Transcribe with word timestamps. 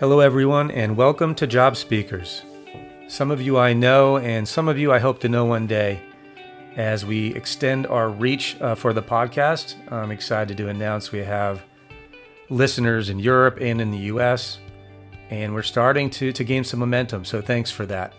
Hello, 0.00 0.20
everyone, 0.20 0.70
and 0.70 0.96
welcome 0.96 1.34
to 1.34 1.44
Job 1.44 1.76
Speakers. 1.76 2.42
Some 3.08 3.32
of 3.32 3.42
you 3.42 3.58
I 3.58 3.72
know, 3.72 4.18
and 4.18 4.46
some 4.46 4.68
of 4.68 4.78
you 4.78 4.92
I 4.92 5.00
hope 5.00 5.18
to 5.22 5.28
know 5.28 5.44
one 5.44 5.66
day. 5.66 6.00
As 6.76 7.04
we 7.04 7.34
extend 7.34 7.84
our 7.88 8.08
reach 8.08 8.56
uh, 8.60 8.76
for 8.76 8.92
the 8.92 9.02
podcast, 9.02 9.74
I'm 9.90 10.12
excited 10.12 10.56
to 10.56 10.68
announce 10.68 11.10
we 11.10 11.18
have 11.24 11.64
listeners 12.48 13.10
in 13.10 13.18
Europe 13.18 13.58
and 13.60 13.80
in 13.80 13.90
the 13.90 13.98
US, 14.14 14.60
and 15.30 15.52
we're 15.52 15.62
starting 15.62 16.10
to, 16.10 16.30
to 16.30 16.44
gain 16.44 16.62
some 16.62 16.78
momentum, 16.78 17.24
so 17.24 17.42
thanks 17.42 17.72
for 17.72 17.84
that. 17.86 18.14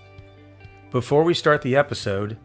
Before 0.91 1.23
we 1.23 1.33
start 1.33 1.61
the 1.61 1.77
episode, 1.77 2.35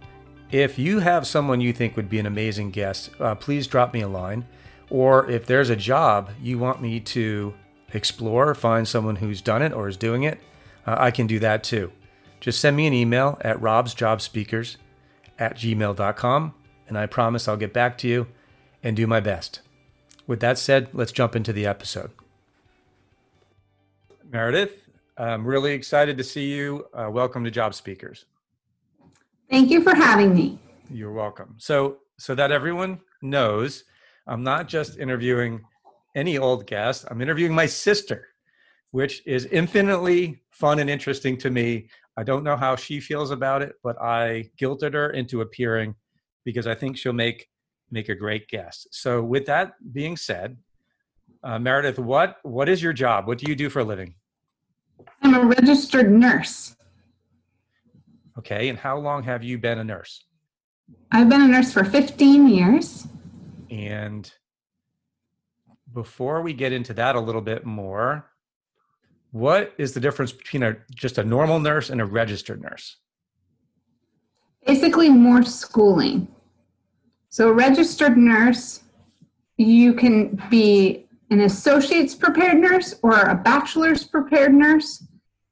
if 0.52 0.78
you 0.78 1.00
have 1.00 1.26
someone 1.26 1.60
you 1.60 1.72
think 1.72 1.96
would 1.96 2.08
be 2.08 2.20
an 2.20 2.26
amazing 2.26 2.70
guest, 2.70 3.10
uh, 3.18 3.34
please 3.34 3.66
drop 3.66 3.94
me 3.94 4.02
a 4.02 4.08
line. 4.08 4.46
Or 4.90 5.28
if 5.28 5.44
there's 5.44 5.70
a 5.70 5.76
job 5.76 6.30
you 6.40 6.56
want 6.56 6.80
me 6.80 7.00
to 7.00 7.52
explore, 7.94 8.50
or 8.50 8.54
find 8.54 8.86
someone 8.86 9.16
who's 9.16 9.40
done 9.40 9.62
it 9.62 9.72
or 9.72 9.88
is 9.88 9.96
doing 9.96 10.24
it, 10.24 10.40
uh, 10.86 10.96
I 10.98 11.10
can 11.10 11.26
do 11.26 11.38
that 11.38 11.64
too. 11.64 11.92
Just 12.40 12.60
send 12.60 12.76
me 12.76 12.86
an 12.86 12.92
email 12.92 13.38
at 13.40 13.56
robsjobspeakers 13.58 14.76
at 15.38 15.56
gmail.com, 15.56 16.54
and 16.88 16.98
I 16.98 17.06
promise 17.06 17.48
I'll 17.48 17.56
get 17.56 17.72
back 17.72 17.96
to 17.98 18.08
you 18.08 18.26
and 18.82 18.94
do 18.94 19.06
my 19.06 19.20
best. 19.20 19.60
With 20.26 20.40
that 20.40 20.58
said, 20.58 20.88
let's 20.92 21.12
jump 21.12 21.34
into 21.34 21.52
the 21.52 21.66
episode. 21.66 22.10
Meredith, 24.30 24.82
I'm 25.16 25.46
really 25.46 25.72
excited 25.72 26.18
to 26.18 26.24
see 26.24 26.52
you. 26.52 26.86
Uh, 26.92 27.08
welcome 27.10 27.44
to 27.44 27.50
Job 27.50 27.74
Speakers. 27.74 28.24
Thank 29.48 29.70
you 29.70 29.82
for 29.82 29.94
having 29.94 30.34
me. 30.34 30.58
You're 30.90 31.12
welcome. 31.12 31.54
So, 31.58 31.98
so 32.18 32.34
that 32.34 32.50
everyone 32.50 33.00
knows, 33.22 33.84
I'm 34.26 34.42
not 34.42 34.68
just 34.68 34.98
interviewing 34.98 35.64
any 36.14 36.38
old 36.38 36.66
guest. 36.66 37.04
I'm 37.10 37.20
interviewing 37.20 37.54
my 37.54 37.66
sister, 37.66 38.28
which 38.90 39.22
is 39.26 39.46
infinitely 39.46 40.42
fun 40.50 40.78
and 40.78 40.88
interesting 40.88 41.36
to 41.38 41.50
me. 41.50 41.88
I 42.16 42.22
don't 42.22 42.44
know 42.44 42.56
how 42.56 42.76
she 42.76 43.00
feels 43.00 43.30
about 43.30 43.62
it, 43.62 43.74
but 43.82 44.00
I 44.00 44.50
guilted 44.60 44.94
her 44.94 45.10
into 45.10 45.40
appearing 45.40 45.94
because 46.44 46.66
I 46.66 46.74
think 46.74 46.96
she'll 46.96 47.12
make 47.12 47.48
make 47.90 48.08
a 48.08 48.14
great 48.14 48.48
guest. 48.48 48.88
So, 48.92 49.22
with 49.22 49.46
that 49.46 49.74
being 49.92 50.16
said, 50.16 50.56
uh, 51.42 51.58
Meredith, 51.58 51.98
what 51.98 52.36
what 52.42 52.68
is 52.68 52.82
your 52.82 52.92
job? 52.92 53.26
What 53.26 53.38
do 53.38 53.46
you 53.48 53.56
do 53.56 53.68
for 53.68 53.80
a 53.80 53.84
living? 53.84 54.14
I'm 55.22 55.34
a 55.34 55.44
registered 55.44 56.10
nurse. 56.10 56.76
Okay, 58.38 58.68
and 58.68 58.78
how 58.78 58.98
long 58.98 59.22
have 59.22 59.42
you 59.42 59.58
been 59.58 59.78
a 59.78 59.84
nurse? 59.84 60.24
I've 61.12 61.28
been 61.28 61.42
a 61.42 61.48
nurse 61.48 61.72
for 61.72 61.84
15 61.84 62.48
years. 62.48 63.06
And 63.70 64.30
before 65.94 66.42
we 66.42 66.52
get 66.52 66.72
into 66.72 66.92
that 66.94 67.14
a 67.14 67.20
little 67.20 67.40
bit 67.40 67.64
more, 67.64 68.26
what 69.30 69.72
is 69.78 69.94
the 69.94 70.00
difference 70.00 70.32
between 70.32 70.62
a 70.62 70.76
just 70.94 71.18
a 71.18 71.24
normal 71.24 71.60
nurse 71.60 71.88
and 71.88 72.00
a 72.00 72.04
registered 72.04 72.60
nurse? 72.60 72.96
Basically, 74.66 75.08
more 75.08 75.42
schooling. 75.44 76.28
So, 77.30 77.48
a 77.48 77.52
registered 77.52 78.16
nurse, 78.16 78.82
you 79.56 79.94
can 79.94 80.42
be 80.50 81.06
an 81.30 81.40
associate's 81.40 82.14
prepared 82.14 82.58
nurse 82.58 82.94
or 83.02 83.14
a 83.14 83.34
bachelor's 83.34 84.04
prepared 84.04 84.54
nurse, 84.54 85.04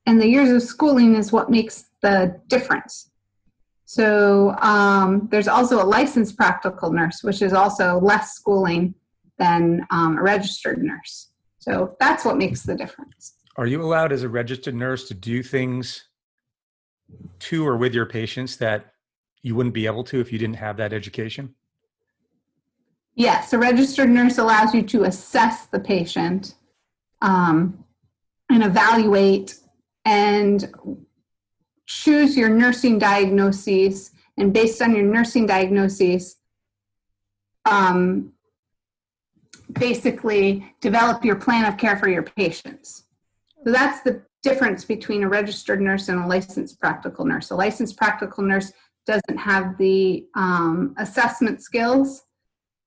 and 0.06 0.20
the 0.20 0.28
years 0.28 0.50
of 0.50 0.62
schooling 0.62 1.16
is 1.16 1.32
what 1.32 1.50
makes 1.50 1.86
the 2.02 2.40
difference. 2.48 3.10
So, 3.84 4.56
um, 4.60 5.28
there's 5.30 5.48
also 5.48 5.82
a 5.82 5.84
licensed 5.84 6.36
practical 6.36 6.92
nurse, 6.92 7.22
which 7.22 7.42
is 7.42 7.52
also 7.52 7.98
less 8.00 8.34
schooling 8.34 8.94
than 9.42 9.84
um, 9.90 10.18
a 10.18 10.22
registered 10.22 10.80
nurse. 10.82 11.32
So 11.58 11.96
that's 11.98 12.24
what 12.24 12.36
makes 12.36 12.62
the 12.62 12.76
difference. 12.76 13.34
Are 13.56 13.66
you 13.66 13.82
allowed 13.82 14.12
as 14.12 14.22
a 14.22 14.28
registered 14.28 14.74
nurse 14.74 15.08
to 15.08 15.14
do 15.14 15.42
things 15.42 16.04
to 17.40 17.66
or 17.66 17.76
with 17.76 17.92
your 17.92 18.06
patients 18.06 18.56
that 18.58 18.92
you 19.42 19.56
wouldn't 19.56 19.74
be 19.74 19.86
able 19.86 20.04
to 20.04 20.20
if 20.20 20.32
you 20.32 20.38
didn't 20.38 20.56
have 20.56 20.76
that 20.76 20.92
education? 20.92 21.54
Yes, 23.16 23.52
a 23.52 23.58
registered 23.58 24.08
nurse 24.08 24.38
allows 24.38 24.72
you 24.74 24.82
to 24.84 25.04
assess 25.04 25.66
the 25.66 25.80
patient 25.80 26.54
um, 27.20 27.84
and 28.48 28.62
evaluate 28.62 29.58
and 30.04 30.72
choose 31.86 32.36
your 32.36 32.48
nursing 32.48 32.98
diagnoses. 32.98 34.12
And 34.38 34.52
based 34.52 34.80
on 34.80 34.94
your 34.94 35.04
nursing 35.04 35.46
diagnoses, 35.46 36.36
um, 37.66 38.32
basically 39.72 40.74
develop 40.80 41.24
your 41.24 41.36
plan 41.36 41.64
of 41.64 41.76
care 41.76 41.96
for 41.96 42.08
your 42.08 42.22
patients. 42.22 43.04
So 43.64 43.72
that's 43.72 44.00
the 44.02 44.22
difference 44.42 44.84
between 44.84 45.22
a 45.22 45.28
registered 45.28 45.80
nurse 45.80 46.08
and 46.08 46.18
a 46.18 46.26
licensed 46.26 46.80
practical 46.80 47.24
nurse. 47.24 47.50
A 47.50 47.54
licensed 47.54 47.96
practical 47.96 48.42
nurse 48.42 48.72
doesn't 49.06 49.38
have 49.38 49.76
the 49.78 50.26
um, 50.34 50.94
assessment 50.98 51.62
skills 51.62 52.24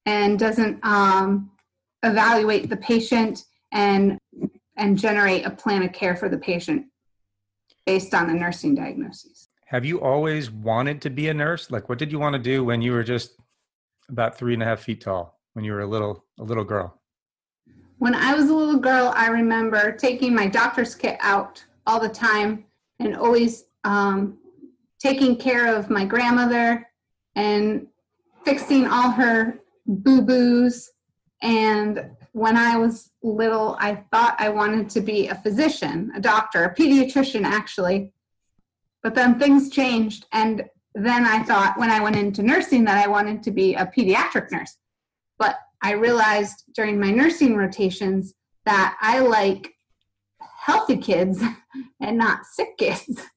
and 0.06 0.38
doesn't 0.38 0.80
um, 0.84 1.52
evaluate 2.04 2.70
the 2.70 2.78
patient 2.78 3.46
and 3.72 4.18
and 4.78 4.98
generate 4.98 5.46
a 5.46 5.50
plan 5.50 5.84
of 5.84 5.94
care 5.94 6.16
for 6.18 6.28
the 6.28 6.38
patient 6.38 6.86
based 7.86 8.14
on 8.14 8.28
the 8.28 8.34
nursing 8.34 8.76
diagnosis. 8.76 9.48
Have 9.68 9.86
you 9.86 10.02
always 10.02 10.52
wanted 10.52 11.02
to 11.04 11.10
be 11.10 11.30
a 11.30 11.34
nurse? 11.34 11.72
Like, 11.72 11.88
what 11.88 11.98
did 11.98 12.12
you 12.12 12.20
want 12.20 12.34
to 12.34 12.40
do 12.40 12.64
when 12.64 12.82
you 12.82 12.92
were 12.92 13.04
just 13.04 13.36
about 14.10 14.38
three 14.38 14.54
and 14.54 14.62
a 14.62 14.66
half 14.66 14.82
feet 14.82 15.02
tall? 15.02 15.35
When 15.56 15.64
you 15.64 15.72
were 15.72 15.82
a 15.82 15.88
little 15.88 16.24
a 16.40 16.44
little 16.44 16.66
girl? 16.66 17.02
When 17.98 18.14
I 18.14 18.36
was 18.36 18.50
a 18.50 18.54
little 18.54 18.80
girl, 18.80 19.14
I 19.16 19.28
remember 19.28 19.94
taking 19.94 20.36
my 20.36 20.48
doctor's 20.48 20.94
kit 20.94 21.18
out 21.22 21.64
all 21.88 22.00
the 22.00 22.10
time 22.10 22.66
and 23.00 23.16
always 23.16 23.64
um, 23.86 24.38
taking 25.00 25.38
care 25.38 25.74
of 25.74 25.90
my 25.90 26.04
grandmother 26.06 26.86
and 27.36 27.88
fixing 28.44 28.86
all 28.86 29.12
her 29.12 29.60
boo 29.88 30.22
boos. 30.22 30.92
And 31.42 32.12
when 32.34 32.58
I 32.58 32.78
was 32.78 33.12
little, 33.24 33.78
I 33.80 34.04
thought 34.12 34.36
I 34.40 34.50
wanted 34.50 34.90
to 34.90 35.02
be 35.02 35.30
a 35.30 35.36
physician, 35.36 36.12
a 36.16 36.20
doctor, 36.20 36.66
a 36.66 36.76
pediatrician, 36.76 37.44
actually. 37.46 38.12
But 39.04 39.16
then 39.16 39.40
things 39.40 39.70
changed. 39.70 40.26
And 40.34 40.66
then 40.96 41.24
I 41.26 41.44
thought 41.44 41.78
when 41.78 41.92
I 41.92 42.02
went 42.02 42.18
into 42.18 42.44
nursing 42.44 42.84
that 42.86 43.04
I 43.04 43.08
wanted 43.08 43.42
to 43.44 43.52
be 43.52 43.76
a 43.76 43.86
pediatric 43.86 44.52
nurse. 44.52 44.76
But 45.38 45.58
I 45.82 45.94
realized 45.94 46.64
during 46.74 47.00
my 47.00 47.12
nursing 47.12 47.56
rotations 47.56 48.34
that 48.66 48.98
I 49.02 49.20
like 49.20 49.74
healthy 50.40 50.98
kids 50.98 51.44
and 52.02 52.18
not 52.18 52.46
sick 52.46 52.78
kids. 52.78 53.22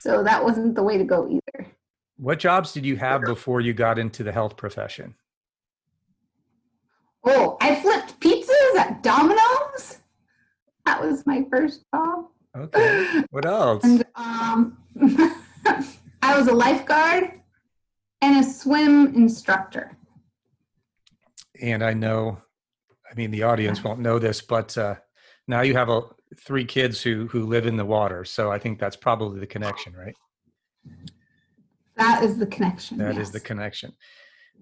So 0.00 0.22
that 0.22 0.44
wasn't 0.44 0.74
the 0.74 0.82
way 0.82 0.98
to 0.98 1.04
go 1.04 1.26
either. 1.26 1.66
What 2.18 2.38
jobs 2.38 2.74
did 2.74 2.84
you 2.84 2.96
have 2.96 3.22
before 3.22 3.62
you 3.62 3.72
got 3.72 3.98
into 3.98 4.22
the 4.22 4.32
health 4.32 4.54
profession? 4.54 5.14
Oh, 7.24 7.56
I 7.62 7.74
flipped 7.76 8.20
pizzas 8.20 8.76
at 8.76 9.02
Domino's. 9.02 10.00
That 10.84 11.00
was 11.00 11.24
my 11.24 11.46
first 11.50 11.84
job. 11.94 12.26
Okay. 12.54 13.24
What 13.30 13.46
else? 13.46 13.82
And 13.82 14.04
um, 14.14 14.76
I 16.22 16.38
was 16.38 16.48
a 16.48 16.54
lifeguard 16.54 17.40
and 18.20 18.44
a 18.44 18.46
swim 18.46 19.14
instructor 19.14 19.93
and 21.70 21.82
I 21.82 21.94
know, 21.94 22.38
I 23.10 23.14
mean, 23.14 23.30
the 23.30 23.42
audience 23.44 23.82
won't 23.82 24.00
know 24.00 24.18
this, 24.18 24.40
but 24.40 24.76
uh, 24.76 24.96
now 25.48 25.62
you 25.62 25.74
have 25.74 25.88
a, 25.88 26.02
three 26.38 26.64
kids 26.64 27.00
who 27.02 27.26
who 27.28 27.46
live 27.46 27.66
in 27.66 27.76
the 27.76 27.84
water, 27.84 28.24
so 28.24 28.50
I 28.50 28.58
think 28.58 28.78
that's 28.78 28.96
probably 28.96 29.40
the 29.40 29.46
connection, 29.46 29.94
right? 29.94 30.14
That 31.96 32.22
is 32.24 32.38
the 32.38 32.46
connection. 32.46 32.98
That 32.98 33.14
yes. 33.14 33.28
is 33.28 33.32
the 33.32 33.40
connection. 33.40 33.92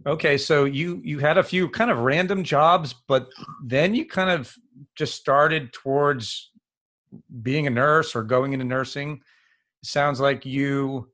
Okay, 0.06 0.38
so 0.38 0.64
you 0.64 1.00
you 1.04 1.19
had 1.19 1.38
a 1.38 1.43
few 1.43 1.69
kind 1.69 1.90
of 1.90 1.99
random 1.99 2.44
jobs, 2.44 2.94
but 3.08 3.28
then 3.64 3.94
you 3.94 4.06
kind 4.06 4.31
of 4.31 4.55
just 4.94 5.14
started 5.14 5.72
towards 5.72 6.50
being 7.43 7.66
a 7.66 7.70
nurse 7.70 8.14
or 8.14 8.22
going 8.22 8.52
into 8.52 8.64
nursing. 8.64 9.20
It 9.82 9.88
sounds 9.88 10.20
like 10.20 10.46
you 10.46 11.10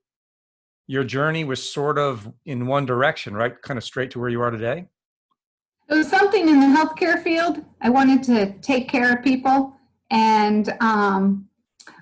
your 0.86 1.04
journey 1.04 1.44
was 1.44 1.62
sort 1.70 1.98
of 1.98 2.30
in 2.46 2.66
one 2.66 2.86
direction, 2.86 3.34
right? 3.34 3.60
Kind 3.62 3.78
of 3.78 3.84
straight 3.84 4.10
to 4.12 4.20
where 4.20 4.30
you 4.30 4.40
are 4.40 4.50
today. 4.50 4.86
It 5.90 5.94
was 5.94 6.08
something 6.08 6.48
in 6.48 6.60
the 6.60 6.66
healthcare 6.66 7.22
field. 7.22 7.64
I 7.80 7.88
wanted 7.88 8.22
to 8.24 8.52
take 8.58 8.88
care 8.88 9.16
of 9.16 9.24
people. 9.24 9.74
And 10.10 10.74
um, 10.80 11.48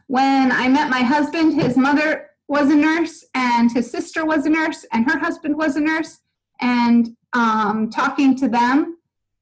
when 0.08 0.50
I 0.50 0.68
met 0.68 0.90
my 0.90 1.02
husband, 1.02 1.54
his 1.54 1.76
mother 1.76 2.30
was 2.48 2.70
a 2.70 2.76
nurse, 2.76 3.24
and 3.34 3.72
his 3.72 3.90
sister 3.90 4.24
was 4.24 4.46
a 4.46 4.50
nurse, 4.50 4.84
and 4.92 5.08
her 5.10 5.18
husband 5.18 5.56
was 5.56 5.76
a 5.76 5.80
nurse. 5.80 6.20
And 6.60 7.16
um, 7.32 7.90
talking 7.90 8.36
to 8.36 8.48
them, 8.48 8.98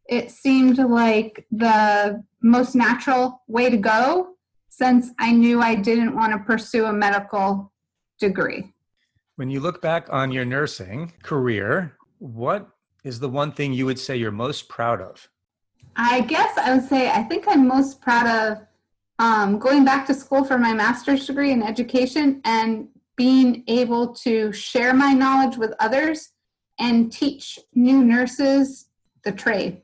it 0.08 0.30
seemed 0.30 0.78
like 0.78 1.46
the 1.50 2.22
most 2.42 2.74
natural 2.74 3.42
way 3.46 3.70
to 3.70 3.76
go 3.76 4.36
since 4.68 5.10
I 5.18 5.32
knew 5.32 5.60
I 5.60 5.74
didn't 5.74 6.14
want 6.14 6.32
to 6.32 6.38
pursue 6.38 6.86
a 6.86 6.92
medical 6.92 7.72
degree. 8.18 8.72
When 9.36 9.48
you 9.48 9.60
look 9.60 9.80
back 9.80 10.08
on 10.10 10.30
your 10.30 10.44
nursing 10.44 11.12
career, 11.22 11.96
what 12.18 12.68
is 13.04 13.20
the 13.20 13.28
one 13.28 13.52
thing 13.52 13.72
you 13.72 13.86
would 13.86 13.98
say 13.98 14.16
you're 14.16 14.32
most 14.32 14.68
proud 14.68 15.00
of? 15.00 15.28
I 15.96 16.22
guess 16.22 16.56
I 16.58 16.74
would 16.74 16.88
say 16.88 17.10
I 17.10 17.22
think 17.22 17.44
I'm 17.46 17.68
most 17.68 18.00
proud 18.00 18.26
of 18.26 18.66
um, 19.18 19.58
going 19.58 19.84
back 19.84 20.06
to 20.06 20.14
school 20.14 20.44
for 20.44 20.58
my 20.58 20.72
master's 20.72 21.26
degree 21.26 21.52
in 21.52 21.62
education 21.62 22.40
and 22.44 22.88
being 23.16 23.62
able 23.68 24.12
to 24.14 24.52
share 24.52 24.92
my 24.92 25.12
knowledge 25.12 25.56
with 25.56 25.72
others 25.78 26.30
and 26.80 27.12
teach 27.12 27.60
new 27.74 28.02
nurses 28.02 28.88
the 29.22 29.30
trade. 29.30 29.82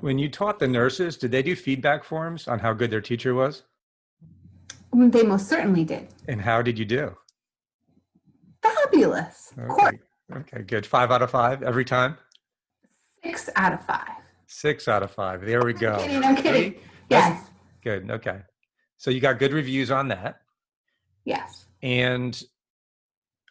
When 0.00 0.18
you 0.18 0.28
taught 0.28 0.58
the 0.58 0.66
nurses, 0.66 1.16
did 1.16 1.30
they 1.30 1.42
do 1.42 1.54
feedback 1.54 2.02
forms 2.02 2.48
on 2.48 2.58
how 2.58 2.72
good 2.72 2.90
their 2.90 3.00
teacher 3.00 3.34
was? 3.34 3.62
They 4.92 5.22
most 5.22 5.48
certainly 5.48 5.84
did. 5.84 6.08
And 6.26 6.40
how 6.40 6.62
did 6.62 6.78
you 6.78 6.84
do? 6.84 7.16
Fabulous. 8.62 9.52
Okay. 9.58 9.98
Okay, 10.34 10.62
good. 10.62 10.84
Five 10.84 11.10
out 11.10 11.22
of 11.22 11.30
five 11.30 11.62
every 11.62 11.84
time? 11.84 12.18
Six 13.24 13.50
out 13.56 13.72
of 13.72 13.84
five. 13.84 14.08
Six 14.46 14.88
out 14.88 15.02
of 15.02 15.10
five. 15.10 15.44
There 15.44 15.62
we 15.64 15.72
go. 15.72 15.92
I'm 15.92 16.00
kidding. 16.00 16.24
I'm 16.24 16.36
kidding. 16.36 16.74
Yes. 17.10 17.46
Good. 17.82 18.10
Okay. 18.10 18.38
So 18.96 19.10
you 19.10 19.20
got 19.20 19.38
good 19.38 19.52
reviews 19.52 19.90
on 19.90 20.08
that. 20.08 20.40
Yes. 21.24 21.66
And 21.82 22.40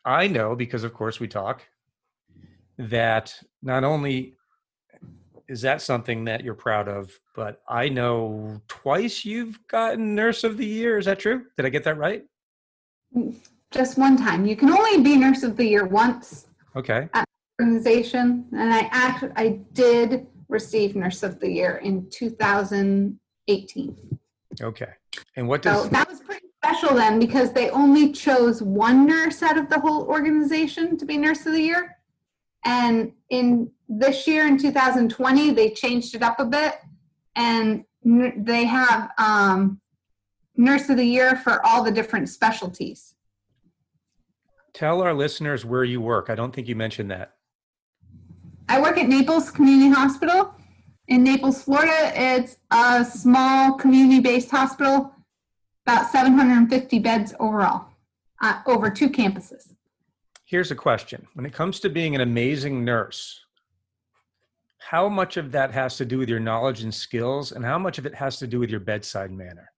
I 0.04 0.28
know 0.28 0.56
because, 0.56 0.84
of 0.84 0.94
course, 0.94 1.20
we 1.20 1.28
talk 1.28 1.64
that 2.78 3.36
not 3.62 3.84
only 3.84 4.36
is 5.48 5.62
that 5.62 5.82
something 5.82 6.26
that 6.26 6.44
you're 6.44 6.54
proud 6.54 6.88
of, 6.88 7.12
but 7.36 7.62
I 7.70 7.88
know 7.90 8.62
twice 8.68 9.24
you've 9.24 9.66
gotten 9.68 10.14
Nurse 10.14 10.44
of 10.44 10.58
the 10.58 10.66
Year. 10.66 10.98
Is 10.98 11.06
that 11.06 11.20
true? 11.20 11.46
Did 11.56 11.66
I 11.66 11.70
get 11.70 11.84
that 11.86 11.98
right? 11.98 12.24
Just 13.72 13.98
one 13.98 14.18
time. 14.18 14.46
You 14.46 14.56
can 14.56 14.70
only 14.70 15.02
be 15.02 15.16
Nurse 15.16 15.44
of 15.44 15.56
the 15.56 15.66
Year 15.66 15.86
once. 15.86 16.48
Okay. 16.76 17.08
At 17.14 17.27
organization, 17.60 18.46
and 18.54 18.74
I 18.74 18.88
actually 18.92 19.32
I 19.36 19.60
did 19.74 20.28
receive 20.50 20.96
Nurse 20.96 21.24
of 21.24 21.40
the 21.40 21.50
Year 21.50 21.78
in 21.78 22.10
2018. 22.10 24.20
Okay. 24.62 24.88
And 25.36 25.48
what 25.48 25.62
does 25.62 25.84
so 25.84 25.90
that 25.90 26.10
was 26.10 26.22
pretty 26.22 26.48
special 26.64 26.96
then 26.96 27.20
because 27.20 27.54
they 27.54 27.70
only 27.70 28.12
chose 28.12 28.62
one 28.62 29.06
nurse 29.06 29.44
out 29.44 29.58
of 29.58 29.70
the 29.70 29.80
whole 29.80 30.08
organization 30.08 30.98
to 30.98 31.06
be 31.06 31.18
Nurse 31.18 31.46
of 31.46 31.54
the 31.54 31.62
Year. 31.62 31.96
And 32.66 33.14
in 33.30 33.72
this 33.88 34.28
year, 34.28 34.48
in 34.48 34.58
2020, 34.58 35.52
they 35.52 35.70
changed 35.70 36.16
it 36.16 36.24
up 36.24 36.40
a 36.40 36.46
bit, 36.46 36.76
and 37.36 37.86
they 38.04 38.66
have 38.66 39.12
um, 39.18 39.80
Nurse 40.56 40.90
of 40.90 40.98
the 40.98 41.06
Year 41.06 41.36
for 41.36 41.66
all 41.66 41.84
the 41.84 41.92
different 41.92 42.30
specialties. 42.30 43.14
Tell 44.74 45.02
our 45.02 45.14
listeners 45.14 45.66
where 45.66 45.84
you 45.84 46.02
work. 46.02 46.30
I 46.30 46.36
don't 46.36 46.54
think 46.54 46.68
you 46.68 46.76
mentioned 46.76 47.12
that. 47.12 47.37
I 48.70 48.82
work 48.82 48.98
at 48.98 49.08
Naples 49.08 49.50
Community 49.50 49.90
Hospital 49.90 50.54
in 51.08 51.24
Naples, 51.24 51.64
Florida. 51.64 52.12
It's 52.14 52.58
a 52.70 53.06
small 53.06 53.74
community 53.74 54.20
based 54.20 54.52
hospital, 54.52 55.14
about 55.86 56.12
750 56.12 57.00
beds 57.00 57.34
overall, 57.40 57.88
uh, 58.42 58.62
over 58.66 58.90
two 58.90 59.10
campuses. 59.10 59.74
Here's 60.46 60.72
a 60.72 60.76
question 60.76 61.28
When 61.34 61.46
it 61.46 61.54
comes 61.54 61.80
to 61.82 61.90
being 61.90 62.14
an 62.14 62.22
amazing 62.22 62.84
nurse, 62.84 63.42
how 64.80 65.08
much 65.08 65.38
of 65.38 65.52
that 65.54 65.72
has 65.72 65.96
to 65.98 66.06
do 66.06 66.18
with 66.18 66.30
your 66.30 66.40
knowledge 66.40 66.84
and 66.84 66.94
skills, 66.94 67.54
and 67.54 67.64
how 67.64 67.80
much 67.80 67.98
of 67.98 68.06
it 68.06 68.16
has 68.16 68.38
to 68.40 68.48
do 68.48 68.60
with 68.60 68.70
your 68.70 68.80
bedside 68.82 69.32
manner? 69.32 69.72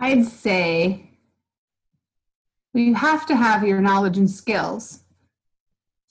I'd 0.00 0.24
say 0.24 1.10
you 2.72 2.94
have 2.94 3.26
to 3.26 3.36
have 3.36 3.66
your 3.66 3.80
knowledge 3.80 4.18
and 4.18 4.30
skills 4.30 5.03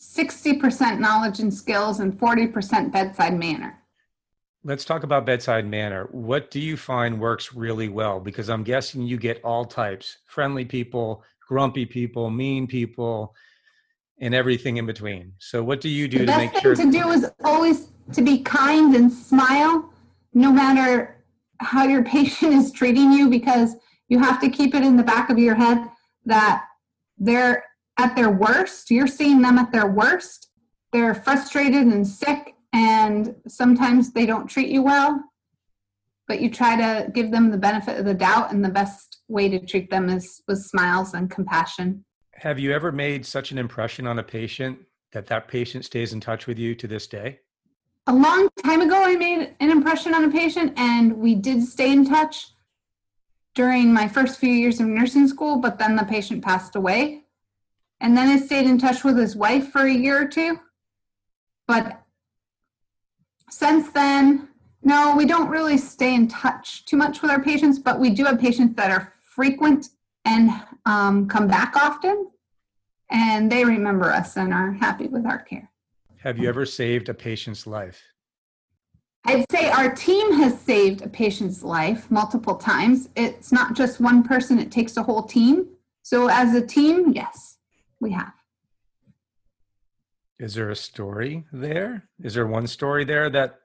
60% 0.04 1.00
knowledge 1.00 1.40
and 1.40 1.54
skills 1.54 2.00
and 2.00 2.18
40% 2.20 2.92
bedside 2.92 3.38
manner. 3.38 3.80
Let's 4.66 4.86
talk 4.86 5.04
about 5.04 5.26
bedside 5.26 5.66
manner. 5.66 6.08
What 6.12 6.52
do 6.52 6.60
you 6.60 6.78
find 6.78 7.20
works 7.20 7.54
really 7.54 7.90
well? 7.90 8.20
Because 8.20 8.50
I'm 8.50 8.64
guessing 8.64 9.02
you 9.02 9.18
get 9.18 9.42
all 9.44 9.66
types 9.66 10.18
friendly 10.28 10.66
people, 10.66 11.24
grumpy 11.48 11.86
people, 11.86 12.30
mean 12.30 12.68
people, 12.68 13.34
and 14.20 14.34
everything 14.34 14.78
in 14.78 14.86
between. 14.86 15.34
So 15.40 15.64
what 15.64 15.82
do 15.82 15.90
you 15.90 16.08
do 16.08 16.20
the 16.20 16.26
to 16.28 16.38
make 16.38 16.54
best 16.54 16.64
thing 16.64 16.92
to 16.92 16.98
do 16.98 17.10
is 17.10 17.30
always 17.44 17.88
to 18.14 18.22
be 18.22 18.40
kind 18.40 18.96
and 18.96 19.12
smile 19.12 19.92
no 20.34 20.52
matter 20.52 21.24
how 21.60 21.86
your 21.86 22.04
patient 22.18 22.54
is 22.54 22.72
treating 22.72 23.12
you 23.12 23.30
because 23.30 23.76
you 24.10 24.20
have 24.20 24.40
to 24.42 24.50
keep 24.50 24.76
it 24.76 24.84
in 24.84 24.96
the 24.98 25.04
back 25.04 25.30
of 25.30 25.40
your 25.40 25.56
head 25.56 25.90
that 26.26 26.66
they're 27.18 27.64
at 27.98 28.16
their 28.16 28.30
worst. 28.30 28.90
You're 28.92 29.08
seeing 29.08 29.42
them 29.42 29.58
at 29.58 29.72
their 29.72 29.88
worst. 29.88 30.50
They're 30.92 31.16
frustrated 31.16 31.88
and 31.88 32.08
sick 32.08 32.54
and 32.74 33.36
sometimes 33.48 34.12
they 34.12 34.26
don't 34.26 34.48
treat 34.48 34.70
you 34.70 34.82
well. 34.82 35.24
But 36.28 36.42
you 36.42 36.50
try 36.50 36.76
to 36.76 37.12
give 37.12 37.32
them 37.32 37.52
the 37.52 37.58
benefit 37.58 38.00
of 38.00 38.06
the 38.06 38.14
doubt 38.14 38.52
and 38.52 38.66
the 38.66 38.70
best 38.70 39.20
way 39.28 39.50
to 39.50 39.60
treat 39.60 39.90
them 39.90 40.10
is 40.10 40.42
with 40.48 40.64
smiles 40.64 41.14
and 41.14 41.30
compassion. 41.30 42.04
Have 42.36 42.60
you 42.60 42.72
ever 42.72 42.92
made 42.92 43.26
such 43.26 43.52
an 43.52 43.58
impression 43.58 44.08
on 44.08 44.20
a 44.20 44.24
patient 44.24 44.80
that 45.12 45.28
that 45.28 45.48
patient 45.48 45.86
stays 45.86 46.14
in 46.14 46.20
touch 46.20 46.48
with 46.48 46.58
you 46.58 46.74
to 46.76 46.88
this 46.88 47.08
day? 47.08 47.40
A 48.08 48.14
long 48.14 48.50
time 48.66 48.82
ago, 48.82 49.02
I 49.04 49.16
made 49.16 49.56
an 49.60 49.70
impression 49.70 50.14
on 50.14 50.26
a 50.26 50.30
patient, 50.30 50.74
and 50.76 51.18
we 51.18 51.36
did 51.36 51.64
stay 51.64 51.92
in 51.92 52.06
touch 52.06 52.48
during 53.56 53.94
my 53.94 54.08
first 54.08 54.40
few 54.40 54.52
years 54.52 54.82
of 54.82 54.88
nursing 54.88 55.28
school, 55.28 55.58
but 55.58 55.78
then 55.78 55.96
the 55.96 56.04
patient 56.04 56.44
passed 56.44 56.76
away. 56.76 57.23
And 58.04 58.16
then 58.18 58.28
I 58.28 58.38
stayed 58.38 58.66
in 58.66 58.78
touch 58.78 59.06
with 59.06 59.18
his 59.18 59.34
wife 59.34 59.72
for 59.72 59.84
a 59.84 59.92
year 59.92 60.22
or 60.22 60.28
two. 60.28 60.60
But 61.68 62.04
since 63.50 63.90
then, 63.92 64.50
no, 64.84 65.16
we 65.16 65.26
don't 65.26 65.50
really 65.50 65.78
stay 65.78 66.14
in 66.14 66.28
touch 66.28 66.86
too 66.86 66.98
much 66.98 67.22
with 67.22 67.32
our 67.32 67.42
patients, 67.42 67.80
but 67.80 68.00
we 68.00 68.10
do 68.10 68.26
have 68.26 68.40
patients 68.40 68.76
that 68.76 68.92
are 68.92 69.14
frequent 69.22 69.88
and 70.26 70.52
um, 70.86 71.30
come 71.30 71.48
back 71.48 71.78
often 71.78 72.28
and 73.10 73.50
they 73.50 73.64
remember 73.64 74.12
us 74.12 74.36
and 74.36 74.54
are 74.54 74.74
happy 74.74 75.08
with 75.08 75.26
our 75.26 75.40
care. 75.40 75.72
Have 76.18 76.38
you 76.38 76.50
ever 76.50 76.66
saved 76.66 77.08
a 77.08 77.14
patient's 77.14 77.66
life? 77.66 78.02
I'd 79.26 79.46
say 79.50 79.70
our 79.70 79.94
team 79.94 80.34
has 80.34 80.60
saved 80.60 81.04
a 81.04 81.08
patient's 81.08 81.64
life 81.64 82.12
multiple 82.12 82.56
times. 82.56 83.08
It's 83.16 83.54
not 83.54 83.76
just 83.76 84.02
one 84.02 84.24
person, 84.24 84.60
it 84.60 84.72
takes 84.72 84.98
a 84.98 85.04
whole 85.04 85.24
team. 85.24 85.68
So, 86.02 86.28
as 86.28 86.54
a 86.54 86.66
team, 86.66 87.14
yes, 87.14 87.53
we 88.04 88.12
have. 88.12 88.34
Is 90.40 90.54
there 90.54 90.70
a 90.70 90.76
story 90.76 91.46
there? 91.52 92.10
Is 92.22 92.34
there 92.36 92.46
one 92.46 92.68
story 92.68 93.06
there 93.06 93.30
that 93.30 93.60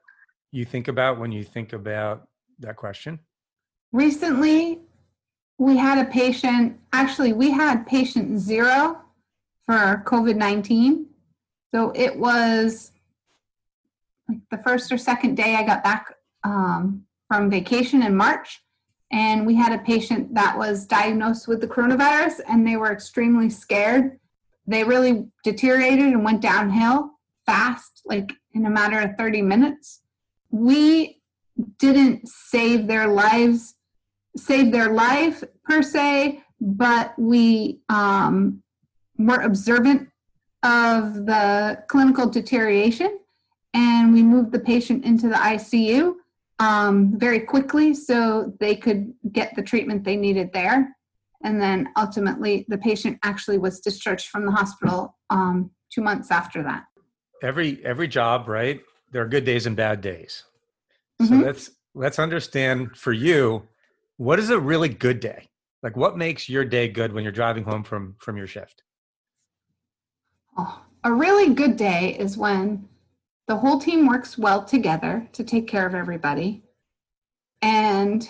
you 0.51 0.65
think 0.65 0.87
about 0.87 1.19
when 1.19 1.31
you 1.31 1.43
think 1.43 1.73
about 1.73 2.27
that 2.59 2.75
question? 2.75 3.19
Recently, 3.91 4.79
we 5.57 5.77
had 5.77 5.97
a 5.97 6.09
patient, 6.09 6.79
actually, 6.93 7.33
we 7.33 7.51
had 7.51 7.85
patient 7.85 8.39
zero 8.39 9.01
for 9.65 10.03
COVID 10.05 10.35
19. 10.35 11.05
So 11.73 11.91
it 11.95 12.17
was 12.17 12.91
like 14.27 14.39
the 14.49 14.57
first 14.59 14.91
or 14.91 14.97
second 14.97 15.35
day 15.35 15.55
I 15.55 15.63
got 15.63 15.83
back 15.83 16.15
um, 16.43 17.03
from 17.27 17.49
vacation 17.49 18.03
in 18.03 18.15
March. 18.15 18.61
And 19.11 19.45
we 19.45 19.55
had 19.55 19.73
a 19.73 19.83
patient 19.83 20.35
that 20.35 20.55
was 20.57 20.85
diagnosed 20.85 21.47
with 21.47 21.61
the 21.61 21.67
coronavirus 21.67 22.41
and 22.47 22.65
they 22.65 22.77
were 22.77 22.91
extremely 22.91 23.49
scared. 23.49 24.18
They 24.69 24.83
really 24.83 25.25
deteriorated 25.43 26.13
and 26.13 26.23
went 26.23 26.41
downhill 26.41 27.13
fast, 27.47 28.03
like 28.05 28.33
in 28.53 28.67
a 28.67 28.69
matter 28.69 28.99
of 28.99 29.17
30 29.17 29.41
minutes. 29.41 30.01
We 30.51 31.21
didn't 31.79 32.27
save 32.27 32.85
their 32.85 33.07
lives, 33.07 33.73
save 34.37 34.71
their 34.71 34.91
life 34.93 35.43
per 35.63 35.81
se, 35.81 36.43
but 36.61 37.17
we 37.17 37.79
um, 37.89 38.61
were 39.17 39.41
observant 39.41 40.07
of 40.61 41.25
the 41.25 41.83
clinical 41.87 42.29
deterioration 42.29 43.17
and 43.73 44.13
we 44.13 44.21
moved 44.21 44.51
the 44.51 44.59
patient 44.59 45.03
into 45.03 45.29
the 45.29 45.35
ICU 45.35 46.13
um, 46.59 47.17
very 47.17 47.39
quickly 47.39 47.95
so 47.95 48.53
they 48.59 48.75
could 48.75 49.13
get 49.31 49.55
the 49.55 49.63
treatment 49.63 50.03
they 50.03 50.15
needed 50.15 50.53
there. 50.53 50.95
And 51.43 51.61
then 51.61 51.89
ultimately, 51.95 52.65
the 52.67 52.77
patient 52.77 53.17
actually 53.23 53.57
was 53.57 53.79
discharged 53.79 54.27
from 54.27 54.45
the 54.45 54.51
hospital 54.51 55.17
um, 55.29 55.71
two 55.89 56.01
months 56.01 56.31
after 56.31 56.61
that. 56.63 56.85
Every 57.41 57.83
every 57.85 58.07
job, 58.07 58.47
right? 58.47 58.81
There 59.11 59.21
are 59.21 59.27
good 59.27 59.45
days 59.45 59.65
and 59.65 59.75
bad 59.75 60.01
days. 60.01 60.43
Mm-hmm. 61.21 61.39
So 61.39 61.45
let's 61.45 61.71
let's 61.95 62.19
understand 62.19 62.97
for 62.97 63.13
you, 63.13 63.67
what 64.17 64.39
is 64.39 64.49
a 64.49 64.59
really 64.59 64.89
good 64.89 65.19
day? 65.19 65.47
Like, 65.81 65.95
what 65.95 66.17
makes 66.17 66.49
your 66.49 66.65
day 66.65 66.89
good 66.89 67.13
when 67.13 67.23
you're 67.23 67.31
driving 67.31 67.63
home 67.63 67.83
from 67.83 68.15
from 68.19 68.35
your 68.35 68.47
shift? 68.47 68.83
Oh, 70.57 70.83
a 71.05 71.13
really 71.13 71.53
good 71.53 71.77
day 71.77 72.17
is 72.19 72.37
when 72.37 72.89
the 73.47 73.55
whole 73.55 73.79
team 73.79 74.05
works 74.07 74.37
well 74.37 74.63
together 74.63 75.27
to 75.33 75.43
take 75.43 75.67
care 75.67 75.87
of 75.87 75.95
everybody. 75.95 76.63
And 77.61 78.29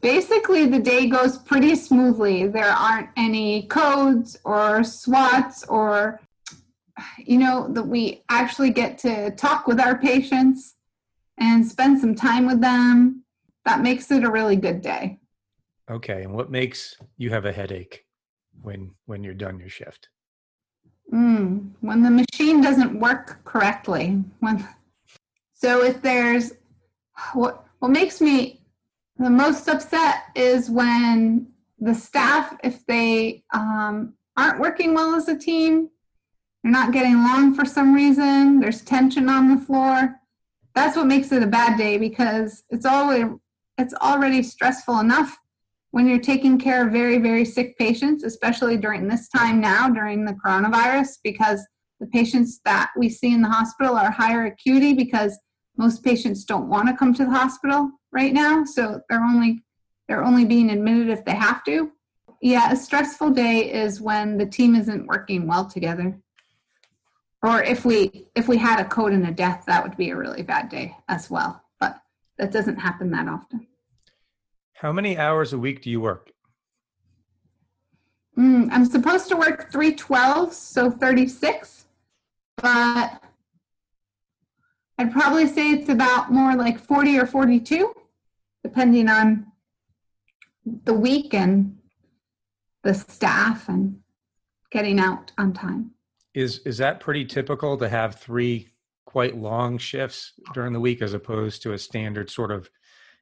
basically, 0.00 0.66
the 0.66 0.78
day 0.78 1.06
goes 1.06 1.38
pretty 1.38 1.74
smoothly. 1.74 2.46
There 2.46 2.66
aren't 2.70 3.08
any 3.16 3.66
codes 3.66 4.36
or 4.44 4.84
SWATs 4.84 5.64
or, 5.64 6.20
you 7.18 7.38
know, 7.38 7.68
that 7.72 7.82
we 7.82 8.22
actually 8.28 8.70
get 8.70 8.98
to 8.98 9.30
talk 9.32 9.66
with 9.66 9.80
our 9.80 9.98
patients 9.98 10.74
and 11.38 11.66
spend 11.66 12.00
some 12.00 12.14
time 12.14 12.46
with 12.46 12.60
them. 12.60 13.22
that 13.64 13.82
makes 13.82 14.10
it 14.12 14.22
a 14.22 14.30
really 14.30 14.54
good 14.54 14.80
day. 14.80 15.18
Okay, 15.90 16.22
and 16.22 16.32
what 16.32 16.50
makes 16.50 16.96
you 17.16 17.30
have 17.30 17.44
a 17.46 17.52
headache 17.52 18.04
when 18.62 18.92
when 19.06 19.24
you're 19.24 19.34
done 19.34 19.58
your 19.58 19.68
shift? 19.68 20.08
Mm, 21.12 21.70
when 21.80 22.02
the 22.02 22.10
machine 22.10 22.60
doesn't 22.60 22.98
work 22.98 23.44
correctly. 23.44 24.22
When 24.40 24.66
so 25.54 25.82
if 25.82 26.00
there's 26.00 26.52
what 27.34 27.64
what 27.80 27.90
makes 27.90 28.20
me 28.20 28.60
the 29.18 29.30
most 29.30 29.68
upset 29.68 30.24
is 30.34 30.70
when 30.70 31.46
the 31.78 31.94
staff, 31.94 32.56
if 32.62 32.84
they 32.86 33.44
um, 33.52 34.14
aren't 34.36 34.60
working 34.60 34.94
well 34.94 35.14
as 35.14 35.28
a 35.28 35.38
team, 35.38 35.88
they're 36.62 36.72
not 36.72 36.92
getting 36.92 37.14
along 37.14 37.54
for 37.54 37.64
some 37.64 37.94
reason, 37.94 38.60
there's 38.60 38.82
tension 38.82 39.28
on 39.28 39.54
the 39.54 39.60
floor. 39.64 40.16
That's 40.74 40.96
what 40.96 41.06
makes 41.06 41.32
it 41.32 41.42
a 41.42 41.46
bad 41.46 41.78
day 41.78 41.96
because 41.96 42.64
it's 42.70 42.84
always 42.84 43.26
it's 43.78 43.94
already 43.94 44.42
stressful 44.42 45.00
enough 45.00 45.36
when 45.90 46.08
you're 46.08 46.18
taking 46.18 46.58
care 46.58 46.86
of 46.86 46.92
very, 46.92 47.18
very 47.18 47.44
sick 47.44 47.76
patients, 47.78 48.24
especially 48.24 48.76
during 48.76 49.06
this 49.06 49.28
time 49.28 49.60
now, 49.60 49.88
during 49.88 50.24
the 50.24 50.36
coronavirus, 50.44 51.18
because 51.22 51.66
the 52.00 52.06
patients 52.06 52.60
that 52.64 52.90
we 52.96 53.08
see 53.08 53.32
in 53.32 53.42
the 53.42 53.48
hospital 53.48 53.96
are 53.96 54.10
higher 54.10 54.46
acuity 54.46 54.92
because 54.92 55.38
most 55.76 56.02
patients 56.02 56.44
don't 56.44 56.68
want 56.68 56.88
to 56.88 56.96
come 56.96 57.14
to 57.14 57.24
the 57.24 57.30
hospital 57.30 57.90
right 58.16 58.32
now, 58.32 58.64
so 58.64 59.00
they're 59.08 59.22
only 59.22 59.62
they're 60.08 60.24
only 60.24 60.44
being 60.44 60.70
admitted 60.70 61.10
if 61.10 61.24
they 61.24 61.34
have 61.34 61.62
to. 61.64 61.92
Yeah, 62.40 62.72
a 62.72 62.76
stressful 62.76 63.30
day 63.30 63.70
is 63.72 64.00
when 64.00 64.38
the 64.38 64.46
team 64.46 64.74
isn't 64.74 65.06
working 65.06 65.46
well 65.46 65.66
together. 65.66 66.18
Or 67.42 67.62
if 67.62 67.84
we 67.84 68.26
if 68.34 68.48
we 68.48 68.56
had 68.56 68.80
a 68.80 68.88
code 68.88 69.12
and 69.12 69.26
a 69.26 69.32
death, 69.32 69.64
that 69.66 69.82
would 69.82 69.96
be 69.96 70.10
a 70.10 70.16
really 70.16 70.42
bad 70.42 70.70
day 70.70 70.96
as 71.08 71.30
well. 71.30 71.62
But 71.78 72.00
that 72.38 72.52
doesn't 72.52 72.78
happen 72.78 73.10
that 73.10 73.28
often. 73.28 73.66
How 74.72 74.92
many 74.92 75.18
hours 75.18 75.52
a 75.52 75.58
week 75.58 75.82
do 75.82 75.90
you 75.90 76.00
work? 76.00 76.30
Mm, 78.38 78.68
I'm 78.70 78.84
supposed 78.84 79.28
to 79.28 79.36
work 79.36 79.70
312, 79.72 80.52
so 80.52 80.90
36, 80.90 81.86
but 82.56 83.22
I'd 84.98 85.12
probably 85.12 85.46
say 85.46 85.70
it's 85.70 85.88
about 85.88 86.30
more 86.30 86.54
like 86.54 86.78
40 86.78 87.18
or 87.18 87.26
42, 87.26 87.94
depending 88.66 89.08
on 89.08 89.46
the 90.84 90.92
week 90.92 91.32
and 91.32 91.78
the 92.82 92.92
staff 92.92 93.68
and 93.68 94.00
getting 94.72 94.98
out 94.98 95.30
on 95.38 95.52
time. 95.52 95.92
Is 96.34 96.58
is 96.66 96.78
that 96.78 96.98
pretty 96.98 97.24
typical 97.24 97.76
to 97.78 97.88
have 97.88 98.16
three 98.16 98.68
quite 99.04 99.36
long 99.36 99.78
shifts 99.78 100.32
during 100.52 100.72
the 100.72 100.80
week 100.80 101.00
as 101.00 101.14
opposed 101.14 101.62
to 101.62 101.74
a 101.74 101.78
standard 101.78 102.28
sort 102.28 102.50
of 102.50 102.68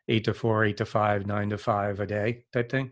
eight 0.08 0.24
to 0.24 0.32
four, 0.32 0.64
eight 0.64 0.78
to 0.78 0.86
five, 0.86 1.26
nine 1.26 1.50
to 1.50 1.58
five 1.58 2.00
a 2.00 2.06
day 2.06 2.44
type 2.50 2.70
thing? 2.70 2.90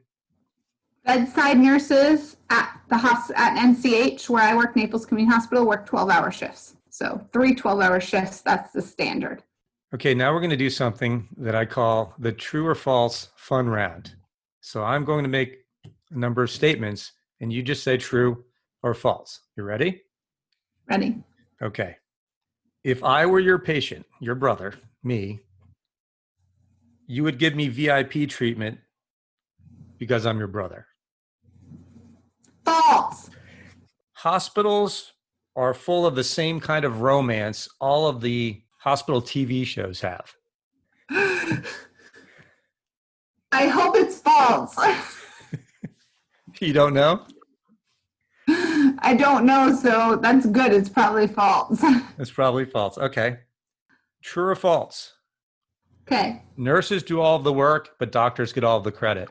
Bedside 1.07 1.59
nurses 1.59 2.37
at 2.51 2.81
the 2.91 2.99
hos- 2.99 3.33
at 3.35 3.57
NCH 3.57 4.29
where 4.29 4.43
I 4.43 4.55
work, 4.55 4.77
Naples 4.77 5.07
Community 5.07 5.35
Hospital, 5.35 5.67
work 5.67 5.87
12 5.87 6.11
hour 6.11 6.31
shifts. 6.31 6.77
So 6.91 7.27
three 7.33 7.55
12 7.55 7.81
hour 7.81 7.99
shifts, 7.99 8.43
that's 8.43 8.73
the 8.73 8.83
standard. 8.83 9.43
Okay, 9.95 10.15
now 10.15 10.33
we're 10.33 10.41
going 10.41 10.49
to 10.49 10.57
do 10.57 10.71
something 10.71 11.29
that 11.37 11.55
I 11.55 11.67
call 11.67 12.15
the 12.19 12.33
true 12.33 12.67
or 12.67 12.75
false 12.75 13.29
fun 13.37 13.69
round. 13.69 14.15
So 14.63 14.83
I'm 14.83 15.05
going 15.05 15.23
to 15.23 15.29
make 15.29 15.59
a 15.85 16.19
number 16.19 16.43
of 16.43 16.51
statements 16.51 17.13
and 17.41 17.53
you 17.53 17.63
just 17.63 17.83
say 17.83 17.99
true 17.99 18.43
or 18.83 18.95
false. 18.95 19.41
You 19.55 19.65
ready? 19.65 20.01
Ready? 20.89 21.23
Okay. 21.61 21.97
If 22.85 23.05
I 23.05 23.27
were 23.27 23.39
your 23.39 23.59
patient, 23.59 24.07
your 24.19 24.35
brother, 24.35 24.73
me, 25.05 25.41
you 27.07 27.23
would 27.23 27.39
give 27.39 27.55
me 27.55 27.69
VIP 27.69 28.31
treatment 28.31 28.79
because 29.99 30.25
I'm 30.25 30.39
your 30.39 30.49
brother. 30.49 30.87
False. 32.65 33.29
Hospitals 34.15 35.13
are 35.55 35.75
full 35.75 36.07
of 36.07 36.15
the 36.15 36.25
same 36.25 36.61
kind 36.61 36.87
of 36.87 37.03
romance 37.03 37.69
all 37.79 38.09
of 38.09 38.23
the 38.23 38.62
hospital 38.83 39.23
TV 39.23 39.65
shows 39.65 40.01
have. 40.01 40.35
I 43.53 43.67
hope 43.69 43.95
it's 43.97 44.19
false. 44.19 44.77
you 46.61 46.73
don't 46.73 46.93
know? 46.93 47.25
I 48.49 49.15
don't 49.17 49.47
know, 49.47 49.73
so 49.73 50.17
that's 50.17 50.47
good. 50.47 50.73
It's 50.73 50.89
probably 50.89 51.29
false. 51.29 51.81
It's 52.19 52.33
probably 52.33 52.65
false. 52.65 52.99
Okay. 52.99 53.39
True 54.21 54.49
or 54.49 54.57
false? 54.57 55.13
Okay. 56.09 56.43
Nurses 56.57 57.05
do 57.05 57.21
all 57.21 57.37
of 57.37 57.45
the 57.45 57.53
work, 57.53 57.91
but 58.01 58.11
doctors 58.11 58.53
get 58.53 58.65
all 58.65 58.79
of 58.79 58.85
the 58.85 58.91
credit. 58.91 59.29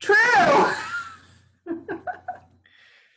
True. 0.00 0.16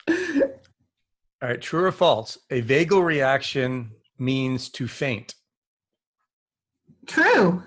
All 0.09 1.49
right, 1.49 1.61
true 1.61 1.83
or 1.83 1.91
false? 1.91 2.37
A 2.49 2.61
vagal 2.61 3.03
reaction 3.03 3.91
means 4.17 4.69
to 4.69 4.87
faint. 4.87 5.35
True. 7.05 7.63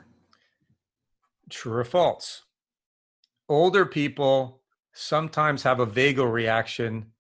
True 1.51 1.75
or 1.75 1.85
false? 1.85 2.43
Older 3.49 3.87
people 3.87 4.63
sometimes 4.93 5.63
have 5.63 5.79
a 5.81 5.87
vagal 5.87 6.33
reaction 6.33 7.13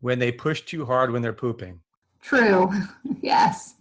when 0.00 0.18
they 0.18 0.30
push 0.30 0.62
too 0.62 0.84
hard 0.84 1.10
when 1.10 1.22
they're 1.22 1.32
pooping. 1.32 1.80
True. 2.20 2.70
Yes. 3.22 3.76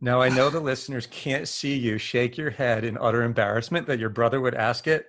Now, 0.00 0.20
I 0.20 0.30
know 0.30 0.50
the 0.50 0.58
listeners 0.58 1.06
can't 1.06 1.46
see 1.46 1.76
you 1.76 1.96
shake 1.96 2.36
your 2.36 2.50
head 2.50 2.84
in 2.84 2.98
utter 3.00 3.22
embarrassment 3.22 3.86
that 3.86 4.00
your 4.00 4.10
brother 4.10 4.40
would 4.40 4.56
ask 4.56 4.88
it. 4.88 5.06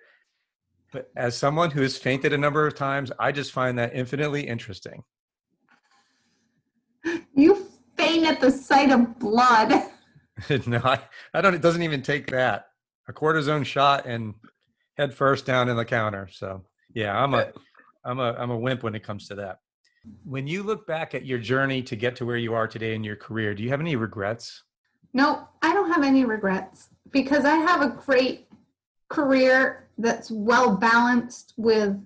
But 0.92 1.10
as 1.16 1.36
someone 1.36 1.72
who 1.72 1.82
has 1.82 1.98
fainted 1.98 2.32
a 2.32 2.38
number 2.38 2.68
of 2.68 2.76
times, 2.76 3.12
I 3.18 3.32
just 3.32 3.52
find 3.52 3.78
that 3.80 3.96
infinitely 3.96 4.48
interesting. 4.48 5.04
You 7.34 7.59
faint 8.10 8.26
at 8.26 8.40
the 8.40 8.52
sight 8.52 8.92
of 8.92 9.20
blood. 9.20 9.72
no, 10.68 10.82
I, 10.84 11.00
I 11.34 11.42
don't, 11.42 11.54
it 11.54 11.62
doesn't 11.62 11.84
even 11.84 12.02
take 12.02 12.28
that. 12.32 12.68
A 13.08 13.14
cortisone 13.14 13.66
shot 13.66 14.06
and 14.06 14.34
head 14.98 15.14
first 15.14 15.46
down 15.46 15.68
in 15.68 15.76
the 15.76 15.86
counter. 15.86 16.30
So 16.32 16.64
yeah, 16.94 17.22
I'm 17.22 17.34
a, 17.34 17.52
I'm 18.06 18.20
a, 18.20 18.34
I'm 18.38 18.52
a 18.52 18.58
wimp 18.58 18.84
when 18.84 18.96
it 18.96 19.04
comes 19.04 19.28
to 19.28 19.36
that. 19.36 19.60
When 20.24 20.48
you 20.48 20.64
look 20.64 20.88
back 20.88 21.14
at 21.14 21.26
your 21.26 21.40
journey 21.40 21.82
to 21.84 21.96
get 21.96 22.16
to 22.18 22.26
where 22.26 22.38
you 22.38 22.54
are 22.54 22.68
today 22.68 22.96
in 22.96 23.04
your 23.04 23.18
career, 23.18 23.54
do 23.54 23.64
you 23.64 23.70
have 23.70 23.82
any 23.82 23.96
regrets? 23.96 24.64
No, 25.14 25.48
I 25.62 25.74
don't 25.74 25.92
have 25.92 26.04
any 26.04 26.24
regrets 26.24 26.90
because 27.12 27.44
I 27.44 27.56
have 27.56 27.82
a 27.82 27.90
great 27.90 28.48
career 29.10 29.90
that's 29.98 30.32
well 30.32 30.78
balanced 30.78 31.54
with 31.58 32.00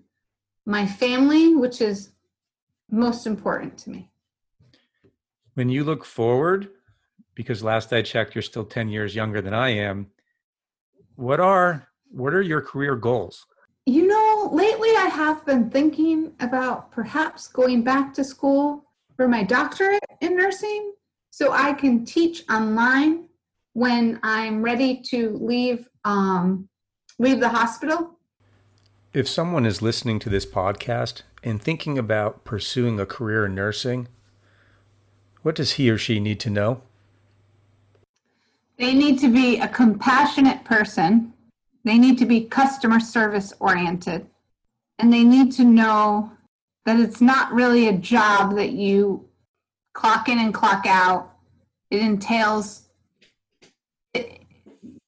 my 0.66 0.88
family, 0.88 1.56
which 1.56 1.82
is 1.82 2.14
most 2.90 3.28
important 3.28 3.78
to 3.80 3.92
me. 3.92 4.10
When 5.56 5.70
you 5.70 5.84
look 5.84 6.04
forward, 6.04 6.70
because 7.36 7.64
last 7.64 7.94
I 7.94 8.02
checked, 8.02 8.36
you're 8.36 8.42
still 8.42 8.66
10 8.66 8.90
years 8.90 9.16
younger 9.16 9.42
than 9.42 9.54
I 9.54 9.70
am, 9.70 10.08
what 11.16 11.40
are 11.40 11.88
what 12.10 12.34
are 12.34 12.42
your 12.42 12.62
career 12.62 12.96
goals? 12.96 13.46
You 13.86 14.08
know, 14.08 14.50
lately 14.54 14.90
I 14.90 15.08
have 15.08 15.46
been 15.46 15.70
thinking 15.70 16.34
about 16.40 16.92
perhaps 16.92 17.48
going 17.48 17.84
back 17.84 18.14
to 18.14 18.24
school 18.24 18.86
for 19.16 19.28
my 19.28 19.44
doctorate 19.44 20.04
in 20.22 20.36
nursing 20.36 20.94
so 21.32 21.52
I 21.52 21.74
can 21.74 22.06
teach 22.06 22.44
online 22.50 23.28
when 23.74 24.20
I'm 24.24 24.62
ready 24.62 25.02
to 25.10 25.32
leave 25.42 25.90
um, 26.06 26.70
leave 27.20 27.40
the 27.40 27.50
hospital. 27.50 28.20
If 29.14 29.28
someone 29.28 29.66
is 29.66 29.82
listening 29.82 30.20
to 30.20 30.30
this 30.30 30.46
podcast 30.46 31.22
and 31.44 31.62
thinking 31.62 31.98
about 31.98 32.46
pursuing 32.46 33.00
a 33.00 33.06
career 33.06 33.46
in 33.46 33.56
nursing, 33.56 34.08
what 35.44 35.56
does 35.56 35.74
he 35.74 35.90
or 35.90 35.98
she 35.98 36.20
need 36.20 36.40
to 36.42 36.50
know? 36.50 36.82
They 38.78 38.94
need 38.94 39.20
to 39.20 39.32
be 39.32 39.60
a 39.60 39.68
compassionate 39.68 40.64
person. 40.64 41.34
They 41.84 41.98
need 41.98 42.18
to 42.18 42.26
be 42.26 42.46
customer 42.46 43.00
service 43.00 43.54
oriented. 43.60 44.26
And 45.00 45.12
they 45.12 45.24
need 45.24 45.52
to 45.54 45.64
know 45.64 46.32
that 46.86 47.00
it's 47.00 47.22
not 47.22 47.54
really 47.54 47.88
a 47.88 47.94
job 47.94 48.56
that 48.56 48.72
you 48.72 49.28
clock 49.94 50.28
in 50.28 50.40
and 50.40 50.54
clock 50.54 50.86
out. 50.86 51.34
It 51.92 52.02
entails, 52.02 52.88
it, 54.14 54.42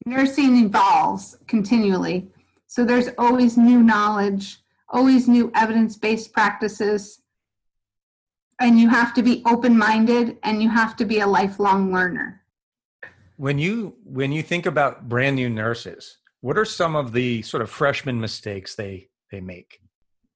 nursing 0.06 0.58
evolves 0.58 1.38
continually. 1.48 2.28
So 2.68 2.86
there's 2.86 3.10
always 3.18 3.58
new 3.58 3.82
knowledge, 3.82 4.60
always 4.90 5.28
new 5.28 5.52
evidence 5.56 5.98
based 5.98 6.34
practices. 6.34 7.22
And 8.60 8.80
you 8.80 8.90
have 8.90 9.14
to 9.16 9.22
be 9.22 9.42
open 9.46 9.78
minded 9.78 10.38
and 10.44 10.64
you 10.64 10.70
have 10.70 10.96
to 10.98 11.06
be 11.06 11.20
a 11.20 11.28
lifelong 11.28 11.92
learner. 11.92 12.42
When 13.38 13.60
you 13.60 13.98
when 14.06 14.32
you 14.32 14.42
think 14.42 14.66
about 14.66 15.10
brand 15.10 15.36
new 15.36 15.50
nurses, 15.50 16.18
what 16.40 16.58
are 16.58 16.66
some 16.66 16.96
of 16.96 17.12
the 17.12 17.42
sort 17.42 17.62
of 17.62 17.70
freshman 17.70 18.20
mistakes 18.20 18.76
they 18.76 19.10
they 19.30 19.42
make? 19.42 19.82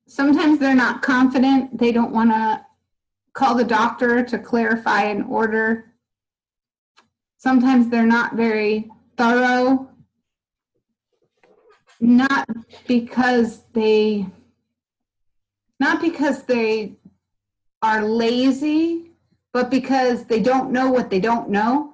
Sometimes 0.07 0.59
they're 0.59 0.75
not 0.75 1.01
confident. 1.01 1.77
They 1.77 1.91
don't 1.91 2.11
want 2.11 2.31
to 2.31 2.65
call 3.33 3.55
the 3.55 3.63
doctor 3.63 4.23
to 4.23 4.37
clarify 4.37 5.03
an 5.03 5.23
order. 5.23 5.93
Sometimes 7.37 7.89
they're 7.89 8.05
not 8.05 8.35
very 8.35 8.89
thorough. 9.15 9.87
not 12.01 12.47
because 12.87 13.63
they 13.73 14.25
not 15.79 16.01
because 16.01 16.43
they 16.43 16.97
are 17.81 18.03
lazy 18.03 19.11
but 19.53 19.69
because 19.69 20.25
they 20.25 20.39
don't 20.39 20.71
know 20.71 20.91
what 20.91 21.09
they 21.09 21.19
don't 21.19 21.49
know. 21.49 21.93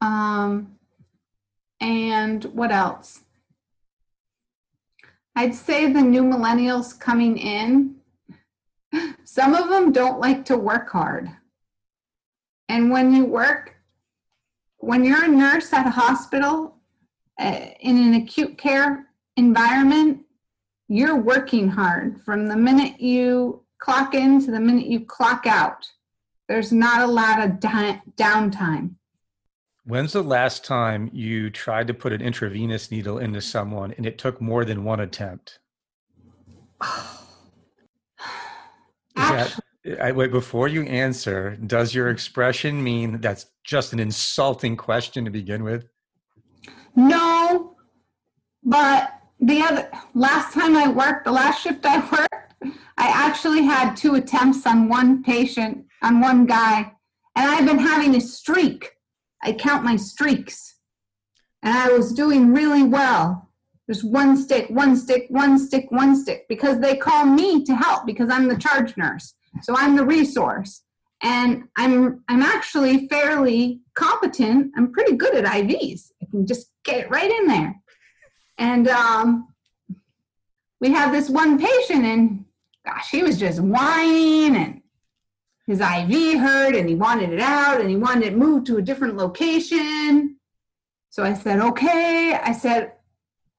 Um 0.00 0.76
and 1.80 2.44
what 2.44 2.70
else? 2.70 3.20
I'd 5.34 5.54
say 5.54 5.90
the 5.90 6.02
new 6.02 6.22
millennials 6.22 6.98
coming 6.98 7.38
in 7.38 7.96
some 9.24 9.54
of 9.54 9.68
them 9.68 9.92
don't 9.92 10.20
like 10.20 10.44
to 10.46 10.56
work 10.56 10.90
hard. 10.90 11.30
And 12.68 12.90
when 12.90 13.14
you 13.14 13.24
work 13.24 13.76
when 14.78 15.04
you're 15.04 15.24
a 15.24 15.28
nurse 15.28 15.72
at 15.72 15.86
a 15.86 15.90
hospital 15.90 16.76
uh, 17.38 17.66
in 17.80 17.98
an 17.98 18.14
acute 18.14 18.56
care 18.56 19.06
environment, 19.36 20.22
you're 20.88 21.16
working 21.16 21.68
hard 21.68 22.20
from 22.24 22.46
the 22.46 22.56
minute 22.56 22.98
you 23.00 23.62
clock 23.80 24.14
in 24.14 24.44
to 24.44 24.50
the 24.50 24.60
minute 24.60 24.86
you 24.86 25.00
clock 25.00 25.46
out. 25.46 25.88
There's 26.48 26.72
not 26.72 27.02
a 27.02 27.06
lot 27.06 27.42
of 27.42 27.60
di- 27.60 28.02
downtime. 28.16 28.94
When's 29.84 30.12
the 30.12 30.22
last 30.22 30.64
time 30.64 31.10
you 31.12 31.50
tried 31.50 31.86
to 31.88 31.94
put 31.94 32.12
an 32.12 32.20
intravenous 32.20 32.90
needle 32.90 33.18
into 33.18 33.40
someone 33.40 33.92
and 33.96 34.06
it 34.06 34.18
took 34.18 34.40
more 34.40 34.64
than 34.64 34.84
one 34.84 35.00
attempt? 35.00 35.58
that, 39.16 39.58
I, 40.00 40.12
wait, 40.12 40.30
before 40.30 40.68
you 40.68 40.82
answer, 40.82 41.56
does 41.56 41.94
your 41.94 42.10
expression 42.10 42.82
mean 42.82 43.20
that's 43.20 43.46
just 43.64 43.92
an 43.92 44.00
insulting 44.00 44.76
question 44.76 45.24
to 45.24 45.30
begin 45.30 45.64
with? 45.64 45.88
No, 46.94 47.76
but 48.62 49.14
the 49.40 49.62
other 49.62 49.90
last 50.14 50.52
time 50.52 50.76
I 50.76 50.88
worked, 50.88 51.24
the 51.24 51.32
last 51.32 51.62
shift 51.62 51.84
I 51.86 52.00
worked, 52.00 52.49
I 52.62 52.72
actually 52.96 53.62
had 53.62 53.94
two 53.94 54.14
attempts 54.16 54.66
on 54.66 54.88
one 54.88 55.22
patient, 55.22 55.86
on 56.02 56.20
one 56.20 56.46
guy, 56.46 56.92
and 57.36 57.50
I've 57.50 57.66
been 57.66 57.78
having 57.78 58.14
a 58.14 58.20
streak. 58.20 58.90
I 59.42 59.52
count 59.52 59.84
my 59.84 59.96
streaks, 59.96 60.76
and 61.62 61.72
I 61.74 61.88
was 61.88 62.12
doing 62.12 62.52
really 62.52 62.82
well. 62.82 63.50
There's 63.86 64.04
one 64.04 64.36
stick, 64.36 64.68
one 64.70 64.96
stick, 64.96 65.26
one 65.30 65.58
stick, 65.58 65.86
one 65.90 66.14
stick, 66.14 66.46
because 66.48 66.78
they 66.78 66.96
call 66.96 67.24
me 67.24 67.64
to 67.64 67.74
help 67.74 68.06
because 68.06 68.30
I'm 68.30 68.46
the 68.46 68.58
charge 68.58 68.96
nurse. 68.96 69.34
So 69.62 69.74
I'm 69.76 69.96
the 69.96 70.04
resource 70.04 70.82
and 71.22 71.64
I'm 71.76 72.22
I'm 72.28 72.42
actually 72.42 73.08
fairly 73.08 73.80
competent. 73.94 74.72
I'm 74.76 74.92
pretty 74.92 75.16
good 75.16 75.34
at 75.34 75.44
IVs. 75.44 76.12
I 76.22 76.26
can 76.30 76.46
just 76.46 76.70
get 76.84 77.00
it 77.00 77.10
right 77.10 77.30
in 77.30 77.46
there. 77.46 77.74
And 78.58 78.88
um, 78.88 79.48
we 80.80 80.92
have 80.92 81.12
this 81.12 81.28
one 81.28 81.58
patient, 81.58 82.04
and 82.04 82.44
gosh, 82.84 83.10
he 83.10 83.22
was 83.22 83.38
just 83.38 83.60
whining, 83.60 84.56
and 84.56 84.82
his 85.66 85.80
IV 85.80 86.40
hurt, 86.40 86.74
and 86.74 86.88
he 86.88 86.94
wanted 86.94 87.32
it 87.32 87.40
out, 87.40 87.80
and 87.80 87.90
he 87.90 87.96
wanted 87.96 88.24
it 88.24 88.36
moved 88.36 88.66
to 88.66 88.78
a 88.78 88.82
different 88.82 89.16
location. 89.16 90.36
So 91.10 91.24
I 91.24 91.34
said, 91.34 91.60
okay. 91.60 92.34
I 92.34 92.52
said, 92.52 92.92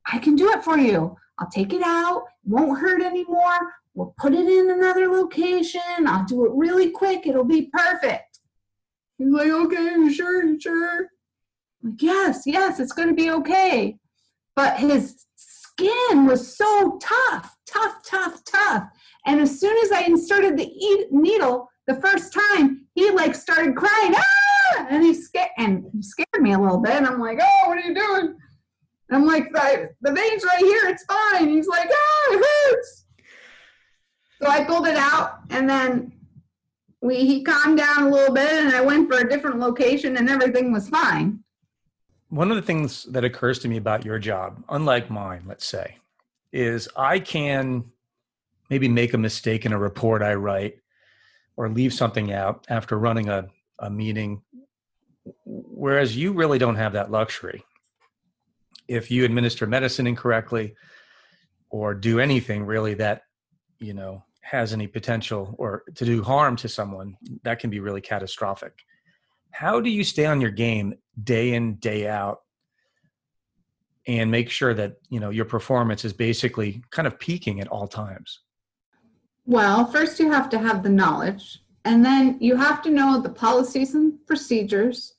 I 0.05 0.17
can 0.19 0.35
do 0.35 0.51
it 0.51 0.63
for 0.63 0.77
you. 0.77 1.15
I'll 1.37 1.49
take 1.49 1.73
it 1.73 1.81
out. 1.83 2.23
Won't 2.45 2.79
hurt 2.79 3.01
anymore. 3.01 3.73
We'll 3.93 4.15
put 4.17 4.33
it 4.33 4.47
in 4.47 4.71
another 4.71 5.07
location. 5.07 6.07
I'll 6.07 6.25
do 6.25 6.45
it 6.45 6.51
really 6.53 6.91
quick. 6.91 7.27
It'll 7.27 7.43
be 7.43 7.69
perfect. 7.73 8.39
He's 9.17 9.29
like, 9.29 9.49
okay, 9.49 10.09
sure, 10.11 10.59
sure. 10.59 10.99
I'm 11.83 11.91
like, 11.91 12.01
yes, 12.01 12.43
yes, 12.45 12.79
it's 12.79 12.93
going 12.93 13.09
to 13.09 13.13
be 13.13 13.31
okay. 13.31 13.97
But 14.55 14.79
his 14.79 15.25
skin 15.35 16.25
was 16.25 16.55
so 16.55 16.99
tough, 17.01 17.55
tough, 17.65 18.03
tough, 18.05 18.43
tough. 18.45 18.83
And 19.25 19.39
as 19.39 19.59
soon 19.59 19.77
as 19.83 19.91
I 19.91 20.01
inserted 20.01 20.57
the 20.57 20.67
e- 20.67 21.07
needle 21.11 21.69
the 21.87 21.95
first 22.01 22.33
time, 22.33 22.85
he 22.95 23.11
like 23.11 23.35
started 23.35 23.75
crying, 23.75 24.13
ah! 24.15 24.87
And 24.89 25.03
he 25.03 25.13
scared 25.13 25.49
and 25.57 25.85
scared 26.03 26.41
me 26.41 26.53
a 26.53 26.59
little 26.59 26.79
bit. 26.79 26.93
And 26.93 27.05
I'm 27.05 27.19
like, 27.19 27.39
oh, 27.41 27.67
what 27.67 27.77
are 27.77 27.81
you 27.81 27.93
doing? 27.93 28.35
And 29.09 29.17
I'm 29.17 29.25
like, 29.25 29.51
the, 29.51 29.89
the 30.01 30.11
vein's 30.11 30.43
right 30.43 30.59
here, 30.59 30.83
it's 30.85 31.03
fine. 31.03 31.49
He's 31.49 31.67
like, 31.67 31.89
ah, 31.91 32.33
it 32.33 32.45
hurts. 32.45 33.05
So 34.41 34.47
I 34.49 34.63
pulled 34.63 34.87
it 34.87 34.95
out 34.95 35.41
and 35.51 35.69
then 35.69 36.13
we 37.01 37.25
he 37.25 37.43
calmed 37.43 37.77
down 37.77 38.03
a 38.03 38.09
little 38.09 38.33
bit 38.33 38.51
and 38.51 38.73
I 38.73 38.81
went 38.81 39.11
for 39.11 39.19
a 39.19 39.29
different 39.29 39.59
location 39.59 40.17
and 40.17 40.29
everything 40.29 40.71
was 40.71 40.89
fine. 40.89 41.43
One 42.29 42.49
of 42.49 42.55
the 42.55 42.63
things 42.63 43.03
that 43.05 43.23
occurs 43.23 43.59
to 43.59 43.67
me 43.67 43.77
about 43.77 44.05
your 44.05 44.17
job, 44.17 44.63
unlike 44.69 45.09
mine, 45.09 45.43
let's 45.45 45.65
say, 45.65 45.97
is 46.53 46.87
I 46.95 47.19
can 47.19 47.83
maybe 48.71 48.87
make 48.87 49.13
a 49.13 49.17
mistake 49.17 49.65
in 49.65 49.73
a 49.73 49.77
report 49.77 50.23
I 50.23 50.33
write 50.33 50.75
or 51.57 51.69
leave 51.69 51.93
something 51.93 52.31
out 52.31 52.65
after 52.69 52.97
running 52.97 53.27
a, 53.27 53.47
a 53.79 53.89
meeting, 53.89 54.41
whereas 55.45 56.15
you 56.15 56.31
really 56.31 56.57
don't 56.57 56.77
have 56.77 56.93
that 56.93 57.11
luxury. 57.11 57.65
If 58.87 59.11
you 59.11 59.25
administer 59.25 59.67
medicine 59.67 60.07
incorrectly 60.07 60.75
or 61.69 61.93
do 61.93 62.21
anything 62.21 62.65
really 62.65 62.93
that, 62.95 63.23
you 63.79 63.93
know, 63.93 64.23
has 64.39 64.71
any 64.71 64.87
potential 64.87 65.53
or 65.57 65.83
to 65.95 66.05
do 66.05 66.23
harm 66.23 66.55
to 66.55 66.69
someone, 66.69 67.17
that 67.43 67.59
can 67.59 67.69
be 67.69 67.81
really 67.81 68.01
catastrophic. 68.01 68.73
How 69.51 69.81
do 69.81 69.89
you 69.89 70.05
stay 70.05 70.25
on 70.25 70.39
your 70.39 70.49
game 70.49 70.93
day 71.21 71.53
in, 71.53 71.75
day 71.75 72.07
out 72.07 72.39
and 74.07 74.31
make 74.31 74.49
sure 74.49 74.73
that, 74.73 74.93
you 75.09 75.19
know, 75.19 75.29
your 75.29 75.45
performance 75.45 76.05
is 76.05 76.13
basically 76.13 76.81
kind 76.89 77.05
of 77.05 77.19
peaking 77.19 77.59
at 77.59 77.67
all 77.67 77.87
times? 77.87 78.39
Well, 79.45 79.85
first 79.85 80.19
you 80.19 80.31
have 80.31 80.49
to 80.49 80.59
have 80.59 80.83
the 80.83 80.89
knowledge, 80.89 81.59
and 81.83 82.05
then 82.05 82.37
you 82.39 82.55
have 82.55 82.81
to 82.83 82.89
know 82.89 83.19
the 83.19 83.29
policies 83.29 83.95
and 83.95 84.25
procedures 84.27 85.15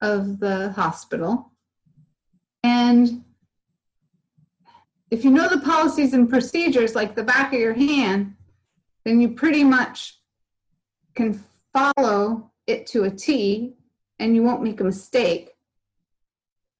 of 0.00 0.40
the 0.40 0.72
hospital. 0.72 1.52
And 2.62 3.24
if 5.10 5.24
you 5.24 5.30
know 5.30 5.48
the 5.48 5.60
policies 5.60 6.14
and 6.14 6.28
procedures 6.28 6.94
like 6.94 7.14
the 7.14 7.22
back 7.22 7.52
of 7.52 7.60
your 7.60 7.74
hand, 7.74 8.34
then 9.04 9.20
you 9.20 9.30
pretty 9.30 9.64
much 9.64 10.18
can 11.14 11.44
follow 11.72 12.50
it 12.66 12.86
to 12.86 13.04
a 13.04 13.10
T 13.10 13.74
and 14.18 14.34
you 14.34 14.42
won't 14.42 14.62
make 14.62 14.80
a 14.80 14.84
mistake. 14.84 15.50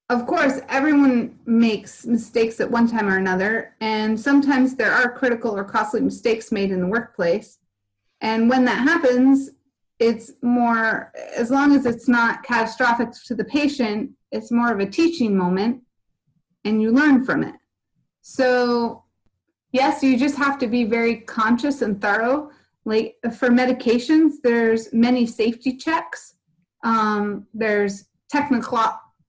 Of 0.08 0.26
course, 0.26 0.60
everyone 0.68 1.38
makes 1.46 2.04
mistakes 2.04 2.60
at 2.60 2.70
one 2.70 2.88
time 2.88 3.08
or 3.08 3.16
another, 3.16 3.74
and 3.80 4.18
sometimes 4.18 4.74
there 4.74 4.92
are 4.92 5.10
critical 5.10 5.56
or 5.56 5.64
costly 5.64 6.00
mistakes 6.00 6.52
made 6.52 6.70
in 6.70 6.80
the 6.80 6.86
workplace. 6.86 7.58
And 8.20 8.48
when 8.48 8.64
that 8.66 8.86
happens, 8.86 9.50
it's 9.98 10.32
more, 10.42 11.12
as 11.34 11.50
long 11.50 11.74
as 11.74 11.86
it's 11.86 12.08
not 12.08 12.42
catastrophic 12.42 13.12
to 13.26 13.34
the 13.34 13.44
patient, 13.44 14.10
it's 14.32 14.50
more 14.50 14.72
of 14.72 14.80
a 14.80 14.86
teaching 14.86 15.36
moment 15.36 15.82
and 16.64 16.80
you 16.82 16.90
learn 16.90 17.24
from 17.24 17.42
it. 17.42 17.54
So 18.22 19.04
yes, 19.72 20.02
you 20.02 20.16
just 20.16 20.36
have 20.36 20.58
to 20.58 20.66
be 20.66 20.84
very 20.84 21.16
conscious 21.16 21.82
and 21.82 22.00
thorough. 22.00 22.50
Like 22.84 23.16
for 23.36 23.48
medications, 23.48 24.34
there's 24.42 24.92
many 24.92 25.26
safety 25.26 25.76
checks. 25.76 26.34
Um, 26.84 27.46
there's 27.54 28.06
technical 28.28 28.78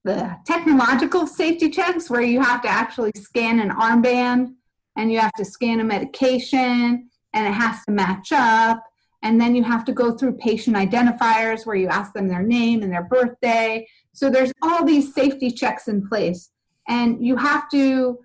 the 0.04 0.36
technological 0.44 1.26
safety 1.26 1.70
checks 1.70 2.10
where 2.10 2.20
you 2.20 2.40
have 2.40 2.62
to 2.62 2.68
actually 2.68 3.12
scan 3.16 3.58
an 3.58 3.70
armband 3.70 4.54
and 4.96 5.10
you 5.10 5.18
have 5.18 5.32
to 5.32 5.44
scan 5.44 5.80
a 5.80 5.84
medication 5.84 7.08
and 7.32 7.46
it 7.46 7.52
has 7.52 7.84
to 7.86 7.92
match 7.92 8.30
up. 8.32 8.84
And 9.22 9.40
then 9.40 9.54
you 9.54 9.64
have 9.64 9.86
to 9.86 9.92
go 9.92 10.12
through 10.12 10.34
patient 10.36 10.76
identifiers 10.76 11.64
where 11.64 11.76
you 11.76 11.88
ask 11.88 12.12
them 12.12 12.28
their 12.28 12.42
name 12.42 12.82
and 12.82 12.92
their 12.92 13.04
birthday. 13.04 13.88
So 14.12 14.28
there's 14.28 14.52
all 14.60 14.84
these 14.84 15.14
safety 15.14 15.50
checks 15.50 15.88
in 15.88 16.06
place. 16.06 16.50
And 16.86 17.24
you 17.24 17.36
have 17.36 17.68
to 17.70 18.20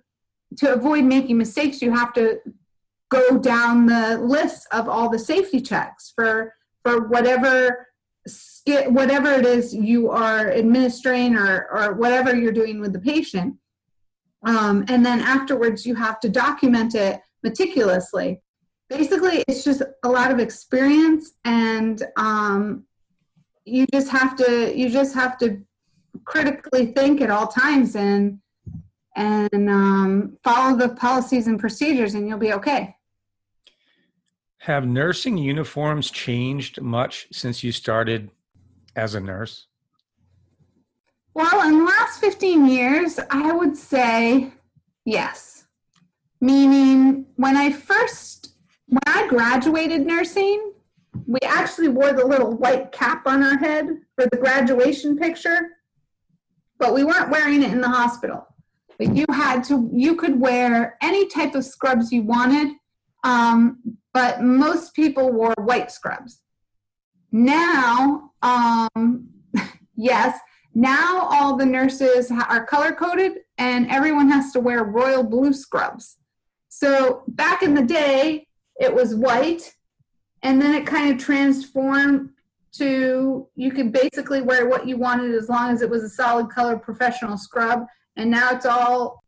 to 0.58 0.74
avoid 0.74 1.04
making 1.04 1.38
mistakes, 1.38 1.80
you 1.80 1.92
have 1.92 2.12
to 2.14 2.40
go 3.08 3.38
down 3.38 3.86
the 3.86 4.18
list 4.18 4.66
of 4.72 4.88
all 4.88 5.08
the 5.08 5.18
safety 5.18 5.60
checks 5.60 6.12
for 6.14 6.54
for 6.82 7.08
whatever 7.08 7.86
whatever 8.66 9.30
it 9.30 9.46
is 9.46 9.74
you 9.74 10.10
are 10.10 10.50
administering 10.50 11.36
or 11.36 11.68
or 11.70 11.94
whatever 11.94 12.34
you're 12.34 12.52
doing 12.52 12.80
with 12.80 12.92
the 12.92 13.00
patient. 13.00 13.56
Um, 14.42 14.84
and 14.88 15.04
then 15.04 15.20
afterwards, 15.20 15.84
you 15.84 15.94
have 15.94 16.18
to 16.20 16.28
document 16.28 16.94
it 16.94 17.20
meticulously. 17.42 18.40
Basically, 18.88 19.44
it's 19.46 19.64
just 19.64 19.82
a 20.02 20.08
lot 20.08 20.30
of 20.30 20.38
experience, 20.38 21.32
and 21.44 22.02
um, 22.16 22.84
you 23.64 23.86
just 23.92 24.08
have 24.08 24.36
to 24.36 24.76
you 24.76 24.88
just 24.88 25.14
have 25.14 25.38
to 25.38 25.60
critically 26.24 26.86
think 26.86 27.20
at 27.20 27.30
all 27.30 27.46
times 27.46 27.96
and 27.96 28.40
and 29.16 29.68
um, 29.68 30.38
follow 30.42 30.76
the 30.76 30.90
policies 30.94 31.46
and 31.46 31.58
procedures, 31.58 32.14
and 32.14 32.28
you'll 32.28 32.38
be 32.38 32.52
okay. 32.52 32.96
Have 34.58 34.86
nursing 34.86 35.38
uniforms 35.38 36.10
changed 36.10 36.80
much 36.80 37.28
since 37.32 37.64
you 37.64 37.72
started 37.72 38.30
as 38.96 39.14
a 39.14 39.20
nurse? 39.20 39.66
Well, 41.34 41.66
in 41.68 41.78
the 41.78 41.84
last 41.84 42.20
15 42.20 42.66
years, 42.66 43.20
I 43.30 43.52
would 43.52 43.76
say 43.76 44.52
yes. 45.04 45.64
Meaning, 46.40 47.26
when 47.36 47.56
I 47.56 47.70
first, 47.70 48.54
when 48.86 49.00
I 49.06 49.28
graduated 49.28 50.06
nursing, 50.06 50.72
we 51.26 51.38
actually 51.44 51.88
wore 51.88 52.12
the 52.12 52.26
little 52.26 52.56
white 52.56 52.92
cap 52.92 53.26
on 53.26 53.42
our 53.42 53.58
head 53.58 53.86
for 54.16 54.26
the 54.30 54.36
graduation 54.36 55.16
picture, 55.16 55.70
but 56.78 56.94
we 56.94 57.04
weren't 57.04 57.30
wearing 57.30 57.62
it 57.62 57.72
in 57.72 57.80
the 57.80 57.88
hospital. 57.88 58.46
But 58.98 59.14
you 59.14 59.24
had 59.30 59.62
to, 59.64 59.88
you 59.92 60.16
could 60.16 60.40
wear 60.40 60.96
any 61.02 61.26
type 61.26 61.54
of 61.54 61.64
scrubs 61.64 62.12
you 62.12 62.22
wanted, 62.22 62.74
um, 63.22 63.78
but 64.12 64.42
most 64.42 64.94
people 64.94 65.32
wore 65.32 65.54
white 65.58 65.90
scrubs. 65.90 66.40
Now, 67.32 68.29
um, 68.42 69.28
yes, 69.96 70.38
now 70.74 71.28
all 71.30 71.56
the 71.56 71.66
nurses 71.66 72.30
are 72.30 72.64
color 72.64 72.92
coded 72.92 73.40
and 73.58 73.90
everyone 73.90 74.28
has 74.30 74.52
to 74.52 74.60
wear 74.60 74.84
royal 74.84 75.22
blue 75.22 75.52
scrubs. 75.52 76.18
So 76.68 77.24
back 77.28 77.62
in 77.62 77.74
the 77.74 77.82
day, 77.82 78.46
it 78.78 78.94
was 78.94 79.14
white 79.14 79.74
and 80.42 80.60
then 80.60 80.74
it 80.74 80.86
kind 80.86 81.12
of 81.12 81.18
transformed 81.18 82.30
to 82.72 83.48
you 83.56 83.72
could 83.72 83.92
basically 83.92 84.42
wear 84.42 84.68
what 84.68 84.86
you 84.86 84.96
wanted 84.96 85.34
as 85.34 85.48
long 85.48 85.70
as 85.70 85.82
it 85.82 85.90
was 85.90 86.04
a 86.04 86.08
solid 86.08 86.48
color 86.50 86.78
professional 86.78 87.36
scrub. 87.36 87.84
And 88.16 88.30
now 88.30 88.50
it's 88.52 88.66
all 88.66 89.24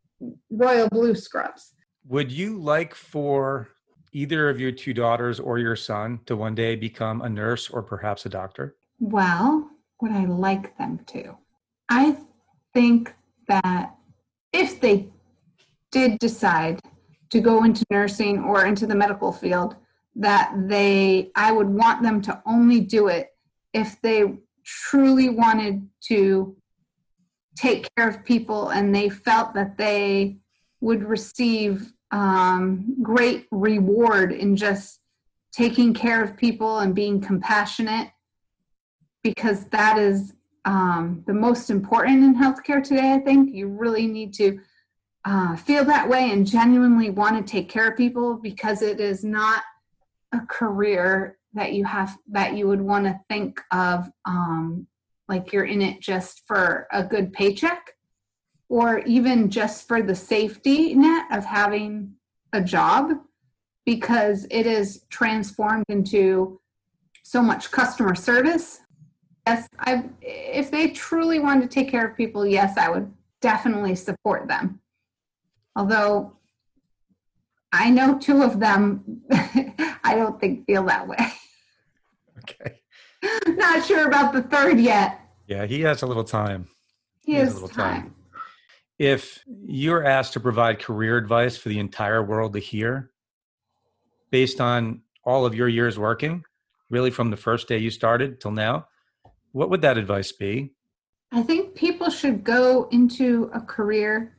royal 0.49 0.87
blue 0.89 1.13
scrubs. 1.13 1.73
Would 2.07 2.31
you 2.31 2.57
like 2.57 2.95
for 2.95 3.69
either 4.13 4.49
of 4.49 4.59
your 4.59 4.71
two 4.71 4.93
daughters 4.93 5.39
or 5.39 5.59
your 5.59 5.75
son 5.75 6.19
to 6.25 6.37
one 6.37 6.55
day 6.55 6.75
become 6.75 7.21
a 7.21 7.29
nurse 7.29 7.69
or 7.69 7.81
perhaps 7.81 8.25
a 8.25 8.29
doctor 8.29 8.77
well 8.99 9.69
would 10.01 10.11
i 10.11 10.25
like 10.25 10.77
them 10.77 10.99
to. 11.07 11.35
I 11.89 12.17
think 12.73 13.13
that 13.47 13.95
if 14.51 14.79
they 14.79 15.07
did 15.91 16.17
decide 16.19 16.79
to 17.29 17.39
go 17.39 17.63
into 17.63 17.83
nursing 17.89 18.43
or 18.43 18.65
into 18.65 18.85
the 18.85 18.95
medical 18.95 19.31
field 19.31 19.75
that 20.15 20.53
they 20.67 21.31
i 21.35 21.51
would 21.51 21.67
want 21.67 22.03
them 22.03 22.21
to 22.21 22.41
only 22.45 22.79
do 22.79 23.07
it 23.07 23.29
if 23.73 23.99
they 24.01 24.37
truly 24.63 25.29
wanted 25.29 25.87
to 26.01 26.55
take 27.55 27.87
care 27.95 28.07
of 28.07 28.23
people 28.23 28.69
and 28.69 28.93
they 28.93 29.09
felt 29.09 29.53
that 29.53 29.77
they 29.77 30.37
would 30.81 31.03
receive 31.03 31.93
um, 32.11 32.95
great 33.01 33.47
reward 33.51 34.31
in 34.31 34.55
just 34.55 34.99
taking 35.51 35.93
care 35.93 36.23
of 36.23 36.37
people 36.37 36.79
and 36.79 36.93
being 36.93 37.19
compassionate 37.19 38.09
because 39.23 39.65
that 39.65 39.97
is 39.97 40.33
um, 40.65 41.23
the 41.27 41.33
most 41.33 41.69
important 41.69 42.23
in 42.23 42.35
healthcare 42.35 42.83
today 42.83 43.13
i 43.13 43.19
think. 43.19 43.53
You 43.53 43.67
really 43.67 44.07
need 44.07 44.33
to 44.35 44.59
uh, 45.25 45.55
feel 45.55 45.85
that 45.85 46.07
way 46.07 46.31
and 46.31 46.45
genuinely 46.45 47.09
want 47.09 47.35
to 47.37 47.51
take 47.51 47.69
care 47.69 47.89
of 47.89 47.97
people 47.97 48.35
because 48.35 48.81
it 48.81 48.99
is 48.99 49.23
not 49.23 49.63
a 50.33 50.41
career 50.47 51.37
that 51.53 51.73
you 51.73 51.85
have 51.85 52.17
that 52.29 52.55
you 52.55 52.67
would 52.67 52.81
want 52.81 53.05
to 53.05 53.19
think 53.29 53.61
of 53.71 54.09
um, 54.25 54.87
like 55.29 55.53
you're 55.53 55.65
in 55.65 55.81
it 55.81 56.01
just 56.01 56.43
for 56.47 56.87
a 56.91 57.03
good 57.03 57.31
paycheck 57.31 57.91
or 58.69 58.99
even 58.99 59.49
just 59.49 59.87
for 59.87 60.01
the 60.01 60.15
safety 60.15 60.95
net 60.95 61.25
of 61.31 61.45
having 61.45 62.13
a 62.53 62.61
job 62.61 63.11
because 63.85 64.45
it 64.49 64.65
is 64.65 65.05
transformed 65.09 65.85
into 65.89 66.59
so 67.23 67.41
much 67.41 67.71
customer 67.71 68.15
service 68.15 68.79
yes 69.47 69.67
i 69.79 70.03
if 70.21 70.71
they 70.71 70.89
truly 70.89 71.39
wanted 71.39 71.61
to 71.61 71.67
take 71.67 71.89
care 71.89 72.07
of 72.07 72.15
people 72.15 72.45
yes 72.45 72.77
i 72.77 72.89
would 72.89 73.11
definitely 73.41 73.95
support 73.95 74.47
them 74.47 74.79
although 75.75 76.33
i 77.71 77.89
know 77.89 78.17
two 78.17 78.41
of 78.41 78.59
them 78.59 79.21
i 80.03 80.13
don't 80.15 80.39
think 80.39 80.65
feel 80.65 80.83
that 80.83 81.07
way 81.07 81.33
Okay. 82.43 82.79
Not 83.47 83.85
sure 83.85 84.07
about 84.07 84.33
the 84.33 84.41
third 84.41 84.79
yet. 84.79 85.19
Yeah, 85.47 85.65
he 85.65 85.81
has 85.81 86.01
a 86.01 86.07
little 86.07 86.23
time. 86.23 86.67
He, 87.25 87.33
he 87.33 87.37
has, 87.37 87.49
has, 87.49 87.51
a 87.57 87.61
little 87.61 87.75
time. 87.75 88.01
time. 88.01 88.15
If 88.99 89.43
you're 89.65 90.05
asked 90.05 90.33
to 90.33 90.39
provide 90.39 90.79
career 90.79 91.17
advice 91.17 91.57
for 91.57 91.69
the 91.69 91.79
entire 91.79 92.23
world 92.23 92.53
to 92.53 92.59
hear, 92.59 93.11
based 94.29 94.61
on 94.61 95.01
all 95.23 95.45
of 95.45 95.55
your 95.55 95.67
years 95.67 95.97
working, 95.97 96.43
really 96.89 97.11
from 97.11 97.29
the 97.29 97.37
first 97.37 97.67
day 97.67 97.77
you 97.77 97.89
started 97.89 98.39
till 98.39 98.51
now, 98.51 98.87
what 99.53 99.69
would 99.69 99.81
that 99.81 99.97
advice 99.97 100.31
be? 100.31 100.73
I 101.31 101.41
think 101.41 101.73
people 101.75 102.09
should 102.09 102.43
go 102.43 102.89
into 102.91 103.49
a 103.53 103.61
career 103.61 104.35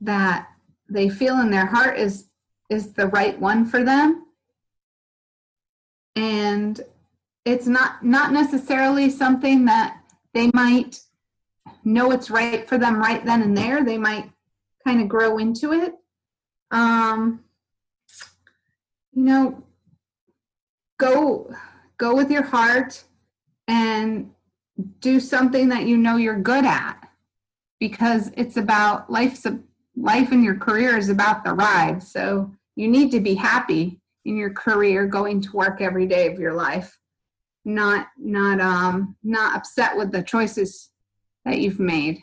that 0.00 0.48
they 0.88 1.08
feel 1.08 1.38
in 1.40 1.50
their 1.50 1.66
heart 1.66 1.98
is 1.98 2.28
is 2.70 2.92
the 2.92 3.08
right 3.08 3.38
one 3.38 3.66
for 3.66 3.84
them. 3.84 4.24
And 6.16 6.80
it's 7.44 7.66
not 7.66 8.04
not 8.04 8.32
necessarily 8.32 9.10
something 9.10 9.66
that 9.66 10.00
they 10.32 10.50
might 10.54 11.00
know 11.84 12.12
it's 12.12 12.30
right 12.30 12.68
for 12.68 12.78
them 12.78 12.98
right 12.98 13.24
then 13.24 13.42
and 13.42 13.56
there. 13.56 13.84
They 13.84 13.98
might 13.98 14.30
kind 14.84 15.00
of 15.00 15.08
grow 15.08 15.38
into 15.38 15.72
it. 15.72 15.94
Um 16.70 17.44
you 19.12 19.24
know 19.24 19.64
go 20.98 21.52
go 21.98 22.14
with 22.14 22.30
your 22.30 22.44
heart 22.44 23.04
and 23.70 24.28
do 24.98 25.20
something 25.20 25.68
that 25.68 25.86
you 25.86 25.96
know 25.96 26.16
you're 26.16 26.40
good 26.40 26.64
at 26.64 27.08
because 27.78 28.32
it's 28.36 28.56
about 28.56 29.10
life's 29.10 29.46
a, 29.46 29.60
life 29.96 30.32
and 30.32 30.42
your 30.42 30.56
career 30.56 30.96
is 30.96 31.08
about 31.08 31.44
the 31.44 31.52
ride. 31.52 32.02
So 32.02 32.52
you 32.74 32.88
need 32.88 33.12
to 33.12 33.20
be 33.20 33.34
happy 33.34 34.00
in 34.24 34.36
your 34.36 34.52
career 34.52 35.06
going 35.06 35.40
to 35.42 35.52
work 35.52 35.80
every 35.80 36.06
day 36.06 36.26
of 36.26 36.38
your 36.38 36.52
life. 36.52 36.98
Not 37.64 38.08
not 38.18 38.60
um 38.60 39.16
not 39.22 39.56
upset 39.56 39.96
with 39.96 40.10
the 40.10 40.22
choices 40.22 40.90
that 41.44 41.58
you've 41.58 41.78
made. 41.78 42.20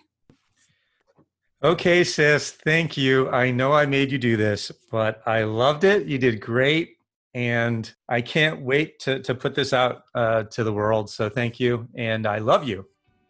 Okay 1.64 2.04
sis 2.04 2.52
thank 2.52 2.98
you. 2.98 3.30
I 3.30 3.52
know 3.52 3.72
i 3.72 3.86
made 3.86 4.12
you 4.12 4.18
do 4.18 4.36
this 4.36 4.72
but 4.92 5.22
i 5.26 5.44
loved 5.44 5.86
it. 5.86 6.08
You 6.08 6.18
did 6.18 6.42
great 6.42 6.97
and 7.38 7.94
i 8.10 8.20
can't 8.20 8.62
wait 8.64 8.98
to 8.98 9.22
to 9.22 9.36
put 9.36 9.54
this 9.54 9.72
out 9.72 10.02
uh, 10.16 10.42
to 10.44 10.64
the 10.64 10.74
world 10.74 11.08
so 11.08 11.30
thank 11.30 11.60
you 11.60 11.88
and 11.96 12.26
i 12.26 12.40
love 12.40 12.68
you 12.68 12.84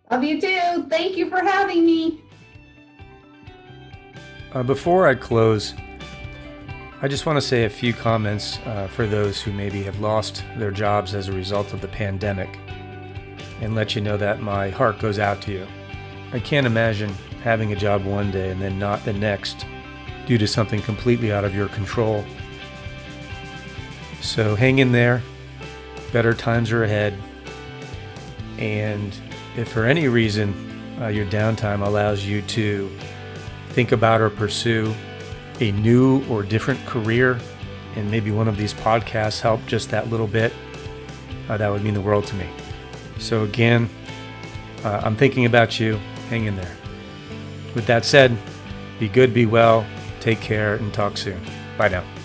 love 0.10 0.24
you 0.24 0.40
too 0.40 0.88
thank 0.90 1.18
you 1.18 1.30
for 1.30 1.42
having 1.42 1.86
me 1.86 2.24
uh, 4.54 4.64
before 4.64 5.06
i 5.08 5.14
close 5.14 5.74
I 7.00 7.08
just 7.08 7.28
want 7.28 7.38
to 7.38 7.42
say 7.42 7.66
a 7.66 7.70
few 7.70 7.94
comments 7.94 8.58
uh, 8.66 8.88
for 8.88 9.06
those 9.06 9.40
who 9.40 9.52
maybe 9.54 9.84
have 9.84 10.00
lost 10.00 10.44
their 10.58 10.72
jobs 10.72 11.14
as 11.14 11.28
a 11.28 11.32
result 11.32 11.72
of 11.72 11.82
the 11.82 11.88
pandemic 11.88 12.50
and 13.62 13.76
let 13.76 13.96
you 13.96 14.02
know 14.02 14.18
that 14.18 14.42
my 14.42 14.72
heart 14.72 14.98
goes 14.98 15.20
out 15.20 15.40
to 15.44 15.52
you. 15.52 15.68
I 16.34 16.40
can't 16.40 16.66
imagine 16.66 17.14
having 17.44 17.72
a 17.72 17.76
job 17.76 18.04
one 18.04 18.32
day 18.32 18.50
and 18.50 18.60
then 18.60 18.80
not 18.80 19.06
the 19.06 19.14
next 19.14 19.68
due 20.26 20.40
to 20.40 20.48
something 20.48 20.82
completely 20.82 21.32
out 21.32 21.46
of 21.46 21.54
your 21.54 21.68
control. 21.68 22.26
So 24.22 24.56
hang 24.56 24.80
in 24.80 24.92
there. 24.92 25.22
Better 26.12 26.34
times 26.34 26.72
are 26.72 26.84
ahead. 26.84 27.18
And 28.58 29.16
if 29.56 29.70
for 29.70 29.86
any 29.86 30.08
reason 30.08 30.54
uh, 31.02 31.08
your 31.08 31.26
downtime 31.28 31.86
allows 31.86 32.26
you 32.26 32.42
to 32.44 32.90
think 33.70 33.92
about 33.92 34.22
or 34.22 34.30
pursue 34.30 34.94
a 35.60 35.72
new 35.74 36.26
or 36.28 36.44
different 36.44 36.84
career, 36.86 37.40
and 37.96 38.10
maybe 38.12 38.32
one 38.32 38.48
of 38.48 38.58
these 38.58 38.74
podcasts 38.74 39.42
help 39.42 39.66
just 39.66 39.90
that 39.90 40.10
little 40.10 40.28
bit, 40.28 40.54
uh, 41.50 41.58
that 41.58 41.70
would 41.70 41.84
mean 41.84 41.94
the 41.94 42.02
world 42.02 42.26
to 42.28 42.36
me. 42.36 42.48
So, 43.20 43.44
again, 43.44 43.90
uh, 44.84 45.02
I'm 45.04 45.16
thinking 45.16 45.46
about 45.46 45.80
you. 45.80 46.00
Hang 46.30 46.46
in 46.46 46.56
there. 46.56 46.76
With 47.74 47.88
that 47.88 48.06
said, 48.06 48.38
be 49.00 49.08
good, 49.08 49.34
be 49.34 49.46
well, 49.46 49.86
take 50.20 50.42
care, 50.42 50.76
and 50.76 50.94
talk 50.94 51.18
soon. 51.18 51.42
Bye 51.78 51.90
now. 51.90 52.17